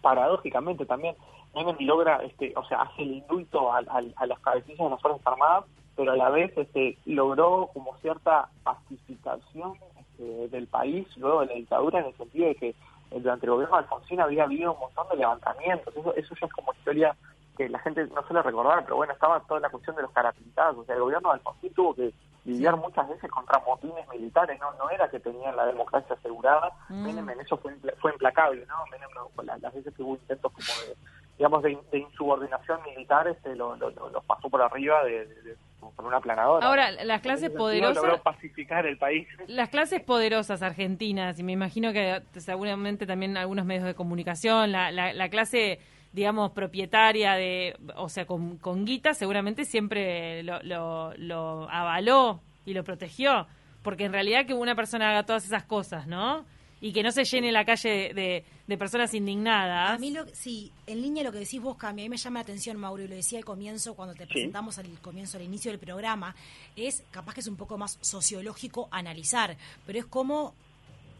Paradójicamente 0.00 0.86
también, 0.86 1.16
Menem 1.52 1.74
logra, 1.80 2.22
este, 2.22 2.52
o 2.54 2.64
sea, 2.66 2.82
hace 2.82 3.02
el 3.02 3.14
indulto 3.14 3.72
al- 3.72 3.88
al- 3.90 4.14
a, 4.16 4.26
las 4.26 4.38
cabecillas 4.38 4.78
de 4.78 4.90
las 4.90 5.02
Fuerzas 5.02 5.26
Armadas, 5.26 5.64
pero 5.96 6.12
a 6.12 6.16
la 6.16 6.30
vez 6.30 6.56
este, 6.56 6.96
logró 7.04 7.68
como 7.74 7.96
cierta 7.96 8.48
pacificación 8.62 9.74
este, 9.98 10.48
del 10.48 10.68
país 10.68 11.08
luego 11.16 11.40
de 11.40 11.46
la 11.46 11.54
dictadura 11.54 11.98
en 11.98 12.06
el 12.06 12.16
sentido 12.16 12.46
de 12.46 12.54
que 12.54 12.68
eh, 12.68 12.76
durante 13.20 13.46
el 13.46 13.52
gobierno 13.54 13.76
de 13.76 13.82
Alfonsín 13.82 14.20
había 14.20 14.44
habido 14.44 14.74
un 14.74 14.78
montón 14.78 15.08
de 15.08 15.16
levantamientos. 15.16 15.96
Eso, 15.96 16.14
eso 16.14 16.34
ya 16.40 16.46
es 16.46 16.52
como 16.52 16.72
historia 16.74 17.16
que 17.56 17.68
la 17.68 17.80
gente 17.80 18.06
no 18.06 18.22
suele 18.22 18.42
recordar, 18.42 18.84
pero 18.84 18.94
bueno, 18.96 19.12
estaba 19.12 19.40
toda 19.40 19.58
la 19.58 19.68
cuestión 19.68 19.96
de 19.96 20.02
los 20.02 20.12
carapintados. 20.12 20.78
O 20.78 20.84
sea, 20.84 20.94
el 20.94 21.00
gobierno 21.02 21.30
de 21.30 21.34
Alfonsín 21.34 21.74
tuvo 21.74 21.92
que 21.94 22.12
lidiar 22.44 22.76
muchas 22.76 23.08
veces 23.08 23.30
contra 23.30 23.60
motines 23.60 24.08
militares, 24.08 24.58
no 24.60 24.72
no 24.74 24.90
era 24.90 25.08
que 25.08 25.20
tenían 25.20 25.54
la 25.56 25.66
democracia 25.66 26.16
asegurada. 26.16 26.72
Mm. 26.88 27.02
Menem 27.04 27.30
en 27.30 27.40
eso 27.40 27.56
fue, 27.56 27.74
fue 28.00 28.12
implacable, 28.12 28.66
¿no? 28.66 28.84
Menem, 28.90 29.08
no, 29.14 29.42
la- 29.42 29.58
las 29.58 29.72
veces 29.74 29.94
que 29.94 30.02
hubo 30.02 30.14
intentos 30.14 30.50
como 30.52 30.66
de, 30.88 30.96
digamos, 31.38 31.62
de, 31.62 31.78
de 31.92 31.98
insubordinación 31.98 32.80
militar, 32.84 33.28
este, 33.28 33.54
lo, 33.54 33.76
lo, 33.76 33.90
lo- 33.90 34.10
los 34.10 34.24
pasó 34.24 34.48
por 34.50 34.60
arriba 34.62 35.04
de, 35.04 35.26
de- 35.26 35.56
con 35.96 36.06
una 36.06 36.20
planadora. 36.20 36.66
Ahora, 36.66 36.90
las 37.04 37.20
clases 37.20 37.50
poderosas... 37.50 37.96
Logró 38.02 38.22
pacificar 38.22 38.86
el 38.86 38.98
país. 38.98 39.26
Las 39.48 39.68
clases 39.68 40.00
poderosas 40.00 40.62
argentinas, 40.62 41.38
y 41.40 41.42
me 41.42 41.52
imagino 41.52 41.92
que 41.92 42.22
seguramente 42.38 43.04
también 43.06 43.36
algunos 43.36 43.64
medios 43.66 43.84
de 43.84 43.94
comunicación, 43.94 44.70
la, 44.72 44.90
la, 44.92 45.12
la 45.12 45.28
clase, 45.28 45.80
digamos, 46.12 46.52
propietaria 46.52 47.34
de, 47.34 47.76
o 47.96 48.08
sea, 48.08 48.26
con, 48.26 48.58
con 48.58 48.84
guita, 48.84 49.14
seguramente 49.14 49.64
siempre 49.64 50.42
lo, 50.42 50.62
lo, 50.62 51.14
lo 51.16 51.70
avaló 51.70 52.40
y 52.64 52.74
lo 52.74 52.84
protegió, 52.84 53.46
porque 53.82 54.04
en 54.04 54.12
realidad 54.12 54.46
que 54.46 54.54
una 54.54 54.74
persona 54.74 55.10
haga 55.10 55.24
todas 55.24 55.44
esas 55.44 55.64
cosas, 55.64 56.06
¿no? 56.06 56.44
Y 56.80 56.92
que 56.92 57.02
no 57.04 57.12
se 57.12 57.24
llene 57.24 57.52
la 57.52 57.64
calle 57.64 58.12
de, 58.12 58.44
de 58.66 58.78
personas 58.78 59.14
indignadas. 59.14 59.92
A 59.92 59.98
mí, 59.98 60.10
lo, 60.10 60.26
sí, 60.34 60.72
en 60.86 61.00
línea 61.00 61.22
lo 61.22 61.30
que 61.30 61.38
decís 61.38 61.62
vos, 61.62 61.76
Cami, 61.76 62.02
a 62.02 62.04
mí 62.04 62.08
me 62.08 62.16
llama 62.16 62.40
la 62.40 62.42
atención, 62.42 62.76
Mauro, 62.76 63.04
y 63.04 63.08
lo 63.08 63.14
decía 63.14 63.38
al 63.38 63.44
comienzo, 63.44 63.94
cuando 63.94 64.14
te 64.14 64.26
presentamos 64.26 64.78
al 64.78 64.88
comienzo, 65.00 65.38
al 65.38 65.44
inicio 65.44 65.70
del 65.70 65.78
programa, 65.78 66.34
es 66.74 67.04
capaz 67.12 67.34
que 67.34 67.40
es 67.40 67.46
un 67.46 67.56
poco 67.56 67.78
más 67.78 67.98
sociológico 68.00 68.88
analizar, 68.90 69.56
pero 69.86 69.98
es 70.00 70.06
como, 70.06 70.54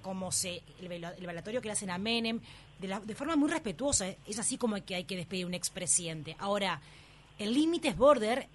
como 0.02 0.30
se, 0.32 0.62
el, 0.80 0.88
vela- 0.88 1.14
el 1.16 1.26
velatorio 1.26 1.61
que 1.62 1.68
le 1.68 1.73
hacen 1.73 1.90
a 1.90 1.99
Menem, 1.99 2.40
de, 2.80 2.88
la- 2.88 3.00
de 3.00 3.14
forma 3.14 3.37
muy 3.37 3.49
respetuosa, 3.50 4.06
es 4.26 4.38
así 4.38 4.59
como 4.59 4.76
que 4.85 4.94
hay 4.97 5.04
que 5.04 5.16
despedir 5.16 5.44
a 5.44 5.49
un 5.49 5.54
expresidente. 5.54 6.36
Ahora, 6.38 6.80
el 7.38 7.54
límite 7.54 7.88
es 7.88 7.97
border 7.97 8.49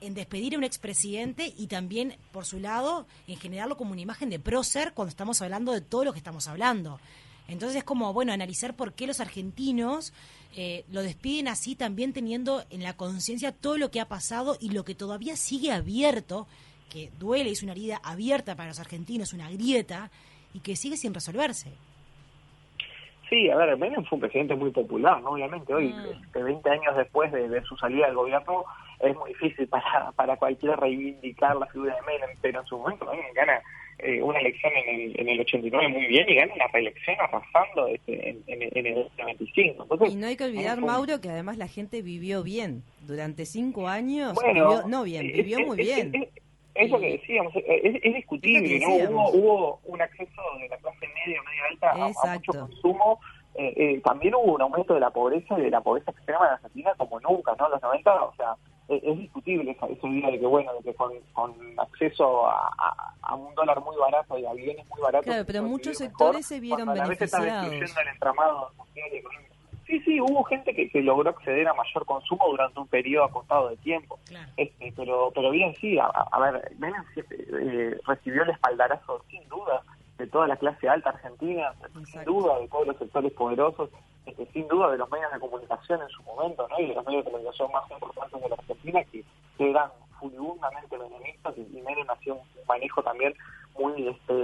en 0.00 0.14
despedir 0.14 0.54
a 0.54 0.58
un 0.58 0.64
expresidente 0.64 1.52
y 1.58 1.66
también, 1.66 2.16
por 2.32 2.46
su 2.46 2.60
lado, 2.60 3.06
en 3.26 3.36
generarlo 3.36 3.76
como 3.76 3.92
una 3.92 4.00
imagen 4.00 4.30
de 4.30 4.38
prócer 4.38 4.92
cuando 4.94 5.10
estamos 5.10 5.42
hablando 5.42 5.72
de 5.72 5.80
todo 5.80 6.04
lo 6.04 6.12
que 6.12 6.18
estamos 6.18 6.46
hablando. 6.46 7.00
Entonces 7.48 7.78
es 7.78 7.84
como, 7.84 8.12
bueno, 8.12 8.32
analizar 8.32 8.76
por 8.76 8.92
qué 8.92 9.06
los 9.06 9.20
argentinos 9.20 10.12
eh, 10.54 10.84
lo 10.92 11.02
despiden 11.02 11.48
así, 11.48 11.74
también 11.74 12.12
teniendo 12.12 12.64
en 12.70 12.82
la 12.82 12.96
conciencia 12.96 13.52
todo 13.52 13.76
lo 13.78 13.90
que 13.90 14.00
ha 14.00 14.06
pasado 14.08 14.56
y 14.60 14.68
lo 14.70 14.84
que 14.84 14.94
todavía 14.94 15.36
sigue 15.36 15.72
abierto, 15.72 16.46
que 16.90 17.10
duele, 17.18 17.50
es 17.50 17.62
una 17.62 17.72
herida 17.72 18.00
abierta 18.04 18.54
para 18.54 18.68
los 18.68 18.78
argentinos, 18.78 19.32
una 19.32 19.50
grieta, 19.50 20.10
y 20.54 20.60
que 20.60 20.76
sigue 20.76 20.96
sin 20.96 21.12
resolverse. 21.14 21.70
Sí, 23.28 23.50
a 23.50 23.56
ver, 23.56 23.76
Menem 23.76 24.04
fue 24.06 24.16
un 24.16 24.20
presidente 24.20 24.54
muy 24.54 24.70
popular, 24.70 25.20
¿no? 25.20 25.30
Obviamente, 25.32 25.74
hoy, 25.74 25.88
Mm. 25.92 26.06
este, 26.24 26.42
20 26.42 26.70
años 26.70 26.96
después 26.96 27.30
de, 27.30 27.46
de 27.48 27.62
su 27.62 27.76
salida 27.76 28.06
del 28.06 28.14
gobierno, 28.16 28.64
es 29.00 29.14
muy 29.16 29.28
difícil 29.34 29.68
para, 29.68 30.12
para 30.12 30.36
cualquiera 30.36 30.76
reivindicar 30.76 31.54
la 31.56 31.66
figura 31.66 31.94
de 31.94 32.02
Menem, 32.02 32.30
pero 32.40 32.60
en 32.60 32.66
su 32.66 32.78
momento 32.78 33.04
Menem 33.04 33.34
gana 33.34 33.60
eh, 33.98 34.22
una 34.22 34.38
elección 34.38 34.72
en 34.76 35.00
el, 35.00 35.20
en 35.20 35.28
el 35.28 35.40
89 35.40 35.88
muy 35.88 36.06
bien 36.06 36.26
y 36.28 36.34
gana 36.36 36.54
una 36.54 36.68
reelección 36.68 37.16
arrasando 37.20 37.86
este, 37.88 38.30
en, 38.30 38.42
en, 38.46 38.62
en 38.78 38.86
el 38.86 39.08
95. 39.18 39.82
Entonces, 39.82 40.12
Y 40.12 40.16
no 40.16 40.26
hay 40.28 40.36
que 40.36 40.44
olvidar, 40.44 40.78
fue- 40.78 40.86
Mauro, 40.88 41.20
que 41.20 41.28
además 41.28 41.58
la 41.58 41.68
gente 41.68 42.00
vivió 42.00 42.42
bien. 42.42 42.82
Durante 43.02 43.44
cinco 43.44 43.88
años, 43.88 44.34
Bueno, 44.34 44.52
vivió, 44.70 44.88
no 44.88 45.02
bien, 45.02 45.26
eh, 45.26 45.32
vivió 45.32 45.58
eh, 45.58 45.66
muy 45.66 45.80
eh, 45.80 45.82
bien. 45.82 46.14
eh, 46.14 46.30
es 46.78 46.90
lo 46.90 46.98
que 47.00 47.12
decíamos, 47.12 47.54
eh, 47.56 47.80
es, 47.84 47.96
es 48.02 48.14
discutible, 48.14 48.80
¿no? 48.80 48.94
Hubo, 49.10 49.30
hubo 49.32 49.80
un 49.84 50.00
acceso 50.02 50.42
de 50.60 50.68
la 50.68 50.76
clase 50.78 51.06
media, 51.08 51.40
media 51.42 51.62
alta 51.70 51.90
a- 51.90 52.32
a, 52.32 52.34
mucho 52.34 52.52
consumo. 52.52 53.20
Eh, 53.54 53.74
eh, 53.76 54.00
también 54.04 54.34
hubo 54.36 54.54
un 54.54 54.62
aumento 54.62 54.94
de 54.94 55.00
la 55.00 55.10
pobreza 55.10 55.58
y 55.58 55.62
de 55.62 55.70
la 55.70 55.80
pobreza 55.80 56.12
extrema 56.12 56.46
en 56.46 56.52
Argentina 56.52 56.94
como 56.96 57.18
nunca, 57.20 57.54
¿no? 57.58 57.66
En 57.66 57.72
los 57.72 57.82
90, 57.82 58.22
o 58.24 58.34
sea, 58.36 58.54
eh, 58.88 59.00
es 59.02 59.18
discutible 59.18 59.72
esa, 59.72 59.86
esa 59.86 60.06
idea 60.06 60.30
de 60.30 60.38
que, 60.38 60.46
bueno, 60.46 60.72
de 60.74 60.82
que 60.84 60.94
con, 60.94 61.12
con 61.32 61.54
acceso 61.78 62.46
a, 62.46 62.68
a- 62.78 63.14
a 63.22 63.34
un 63.34 63.52
dólar 63.56 63.80
muy 63.80 63.96
barato 63.96 64.38
y 64.38 64.46
a 64.46 64.52
bienes 64.52 64.86
muy 64.88 65.00
baratos... 65.02 65.26
Claro, 65.26 65.44
pero 65.46 65.62
muchos 65.64 65.98
sectores 65.98 66.36
mejor, 66.36 66.42
se 66.44 66.60
vieron 66.60 66.88
a 66.88 66.94
la 66.94 67.06
vez 67.08 67.20
está 67.20 67.40
beneficiados. 67.40 67.70
destruyendo 67.70 68.00
el 68.00 68.08
entramado 68.08 68.70
social 68.76 69.08
y 69.12 69.16
económico. 69.16 69.54
Sí, 69.88 70.00
sí, 70.00 70.20
hubo 70.20 70.44
gente 70.44 70.74
que, 70.74 70.90
que 70.90 71.00
logró 71.00 71.30
acceder 71.30 71.66
a 71.66 71.72
mayor 71.72 72.04
consumo 72.04 72.46
durante 72.50 72.78
un 72.78 72.88
periodo 72.88 73.24
acotado 73.24 73.70
de 73.70 73.76
tiempo. 73.78 74.18
Claro. 74.26 74.46
Este, 74.58 74.92
pero 74.94 75.32
pero 75.34 75.50
bien 75.50 75.74
sí, 75.76 75.98
a, 75.98 76.38
ver, 76.40 76.72
Menem 76.78 77.02
eh, 77.16 77.98
recibió 78.06 78.42
el 78.42 78.50
espaldarazo 78.50 79.24
sin 79.30 79.48
duda 79.48 79.82
de 80.18 80.26
toda 80.26 80.46
la 80.46 80.56
clase 80.56 80.90
alta 80.90 81.08
argentina, 81.08 81.72
sin 82.04 82.22
duda 82.24 82.58
de 82.58 82.68
todos 82.68 82.86
los 82.86 82.98
sectores 82.98 83.32
poderosos, 83.32 83.88
este, 84.26 84.44
sin 84.52 84.68
duda 84.68 84.90
de 84.90 84.98
los 84.98 85.10
medios 85.10 85.32
de 85.32 85.40
comunicación 85.40 86.02
en 86.02 86.08
su 86.10 86.22
momento, 86.22 86.68
¿no? 86.68 86.78
Y 86.80 86.88
de 86.88 86.94
los 86.94 87.06
medios 87.06 87.24
de 87.24 87.30
comunicación 87.30 87.72
más 87.72 87.90
importantes 87.90 88.42
de 88.42 88.48
la 88.50 88.56
Argentina 88.56 89.04
que, 89.04 89.24
que 89.56 89.70
eran 89.70 89.88
furibundamente 90.20 90.98
menemistas 90.98 91.56
y, 91.56 91.78
y 91.78 91.80
Menem 91.80 92.10
hacía 92.10 92.34
un 92.34 92.42
manejo 92.66 93.02
también 93.02 93.32
muy 93.78 94.08
este 94.08 94.34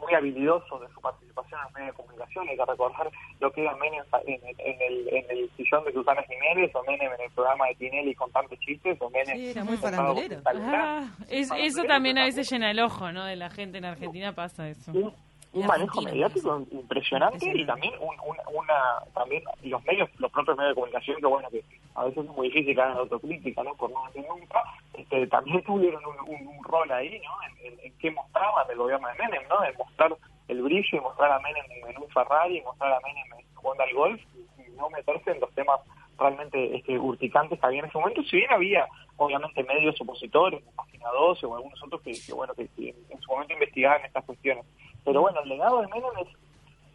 muy, 0.00 0.14
habilidoso 0.14 0.78
de 0.78 0.88
su 0.92 1.00
participación 1.00 1.60
en 1.60 1.64
los 1.64 1.74
medios 1.74 1.96
de 1.96 2.02
comunicación. 2.02 2.48
Hay 2.48 2.56
que 2.56 2.64
recordar 2.64 3.10
lo 3.40 3.52
que 3.52 3.62
era 3.62 3.76
Menem 3.76 4.04
en, 4.26 4.40
en- 4.44 4.56
en 4.58 4.82
el, 4.82 5.08
en 5.08 5.24
el 5.30 5.50
sillón 5.56 5.84
de 5.84 5.92
Susana 5.92 6.22
Jiménez, 6.22 6.74
o 6.74 6.82
Menem 6.84 7.12
en 7.12 7.20
el 7.20 7.30
programa 7.32 7.66
de 7.68 7.74
Tinelli 7.76 8.14
con 8.14 8.30
tantos 8.32 8.58
chistes, 8.60 8.96
o 9.00 9.10
Menem 9.10 9.36
Sí, 9.36 9.50
era 9.50 9.64
muy 9.64 9.76
farandulero. 9.76 10.40
Ah, 10.46 11.04
es- 11.28 11.50
eso 11.56 11.84
también 11.84 12.18
a 12.18 12.24
veces 12.24 12.50
llena 12.50 12.70
el 12.70 12.80
ojo, 12.80 13.12
¿no? 13.12 13.24
De 13.24 13.36
la 13.36 13.50
gente 13.50 13.78
en 13.78 13.84
Argentina 13.84 14.32
pasa 14.34 14.68
eso. 14.68 14.92
un, 14.92 15.12
un 15.52 15.66
manejo 15.66 16.00
mediático 16.02 16.64
impresionante 16.70 17.50
y 17.52 17.66
también 17.66 17.92
un- 18.00 18.20
un- 18.28 18.56
una 18.56 19.02
también 19.14 19.42
los 19.64 19.84
medios 19.84 20.08
los 20.18 20.30
propios 20.30 20.56
medios 20.56 20.70
de 20.70 20.74
comunicación 20.76 21.16
que 21.20 21.26
bueno 21.26 21.48
que 21.50 21.64
a 21.94 22.04
veces 22.04 22.24
es 22.24 22.30
muy 22.30 22.48
difícil 22.48 22.74
que 22.74 22.82
hagan 22.82 22.98
autocrítica 22.98 23.62
no 23.62 23.74
por 23.74 23.90
no 23.90 24.06
decir 24.06 24.24
nunca. 24.28 24.62
Este, 24.94 25.26
también 25.26 25.62
tuvieron 25.64 26.02
un, 26.04 26.64
rol 26.64 26.90
ahí 26.92 27.20
no 27.24 27.32
en, 27.64 27.92
qué 27.98 28.10
mostraban 28.10 28.66
del 28.68 28.78
gobierno 28.78 29.08
de 29.08 29.14
Menem 29.14 29.48
no 29.48 29.64
en 29.64 29.76
mostrar 29.76 30.16
el 30.48 30.62
brillo 30.62 30.98
y 30.98 31.00
mostrar 31.00 31.32
a 31.32 31.40
Menem 31.40 31.64
en 31.88 31.98
un 31.98 32.08
Ferrari 32.10 32.58
y 32.58 32.62
mostrar 32.62 32.92
a 32.92 33.00
Menem 33.00 33.44
jugando 33.54 33.82
al 33.82 33.94
golf 33.94 34.20
y, 34.34 34.62
y 34.62 34.70
no 34.76 34.88
meterse 34.90 35.32
en 35.32 35.40
los 35.40 35.52
temas 35.54 35.80
realmente 36.20 36.76
este, 36.76 36.98
urticantes 36.98 37.58
que 37.58 37.66
había 37.66 37.80
en 37.80 37.86
ese 37.86 37.98
momento, 37.98 38.22
si 38.22 38.36
bien 38.36 38.52
había 38.52 38.86
obviamente 39.16 39.64
medios 39.64 40.00
opositores, 40.00 40.62
como 40.62 40.76
Página 40.76 41.08
12 41.10 41.46
o 41.46 41.56
algunos 41.56 41.82
otros 41.82 42.02
que, 42.02 42.12
que, 42.12 42.32
bueno 42.32 42.54
que, 42.54 42.68
que 42.68 42.94
en 43.08 43.20
su 43.20 43.30
momento 43.30 43.54
investigaban 43.54 44.04
estas 44.04 44.24
cuestiones. 44.24 44.64
Pero 45.04 45.22
bueno, 45.22 45.40
el 45.40 45.48
legado 45.48 45.80
de 45.80 45.88
Menem 45.88 46.10
es, 46.20 46.28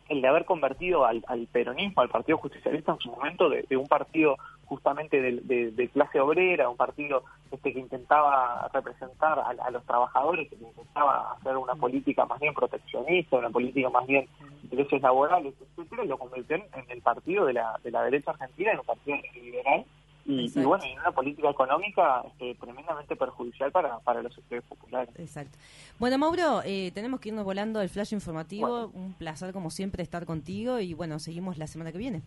el 0.10 0.22
de 0.22 0.28
haber 0.28 0.46
convertido 0.46 1.06
al, 1.06 1.22
peronismo, 1.52 2.02
al 2.02 2.10
Partido 2.10 2.38
Justicialista 2.38 2.94
en 2.94 3.00
su 3.00 3.10
momento, 3.10 3.50
de, 3.50 3.66
un 3.76 3.88
partido 3.88 4.38
justamente 4.66 5.22
de, 5.22 5.90
clase 5.94 6.20
obrera, 6.20 6.70
un 6.70 6.78
partido 6.78 7.24
este 7.52 7.74
que 7.74 7.80
intentaba 7.80 8.70
representar 8.74 9.40
a, 9.40 9.72
los 9.72 9.84
trabajadores, 9.86 10.50
que 10.50 10.56
intentaba 10.56 11.34
hacer 11.34 11.58
una 11.58 11.76
política 11.76 12.26
más 12.26 12.40
bien 12.40 12.54
proteccionista, 12.54 13.38
una 13.38 13.50
política 13.50 13.90
más 13.90 14.06
bien 14.06 14.28
de 14.40 14.64
intereses 14.64 15.02
laborales, 15.02 15.54
etcétera, 15.60 16.04
lo 16.04 16.18
convirtió 16.18 16.58
en, 16.58 16.66
el 16.90 17.02
partido 17.02 17.46
de 17.46 17.54
la, 17.54 17.80
de 17.84 17.92
la 17.92 18.04
derecha 18.04 18.32
argentina, 18.32 18.72
en 18.72 18.80
un 18.80 18.86
partido 18.86 19.18
liberal, 19.34 19.86
y, 20.26 20.50
bueno, 20.64 20.84
y 20.86 20.98
una 20.98 21.12
política 21.12 21.50
económica 21.52 22.24
este, 22.28 22.56
tremendamente 22.56 23.16
perjudicial 23.16 23.72
para, 23.72 24.00
para 24.00 24.24
los 24.24 24.34
sectores 24.34 24.64
populares. 24.64 25.14
Exacto. 25.20 25.58
Bueno, 26.00 26.18
Mauro, 26.18 26.62
eh, 26.66 26.92
tenemos 26.94 27.20
que 27.20 27.30
irnos 27.30 27.46
volando 27.46 27.80
el 27.80 27.90
flash 27.90 28.14
informativo. 28.14 28.88
Un 28.94 29.14
placer, 29.14 29.54
como 29.54 29.70
siempre, 29.70 30.02
estar 30.02 30.26
contigo 30.26 30.80
y 30.80 30.94
bueno, 30.94 31.20
seguimos 31.20 31.58
la 31.58 31.68
semana 31.68 31.92
que 31.92 32.00
viene. 32.00 32.24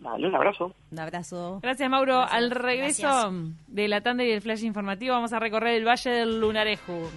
Dale, 0.00 0.26
un 0.26 0.34
abrazo. 0.34 0.74
Un 0.90 0.98
abrazo. 0.98 1.60
Gracias, 1.62 1.88
Mauro. 1.88 2.18
Al 2.18 2.50
regreso 2.50 3.32
de 3.68 3.86
la 3.86 4.00
tanda 4.00 4.24
y 4.24 4.32
el 4.32 4.40
flash 4.40 4.64
informativo, 4.64 5.14
vamos 5.14 5.32
a 5.32 5.38
recorrer 5.38 5.76
el 5.76 5.86
Valle 5.86 6.10
del 6.10 6.40
Lunarejo. 6.40 7.08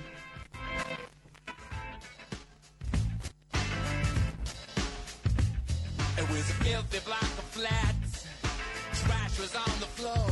Was 9.40 9.56
on 9.56 9.80
the 9.80 9.88
floor. 9.98 10.30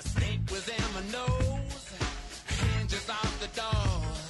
A 0.00 0.02
snake 0.02 0.40
was 0.50 0.68
in 0.68 0.82
my 0.94 1.02
nose. 1.12 1.92
Hinges 2.48 3.08
off 3.08 3.40
the 3.40 3.48
door. 3.60 4.21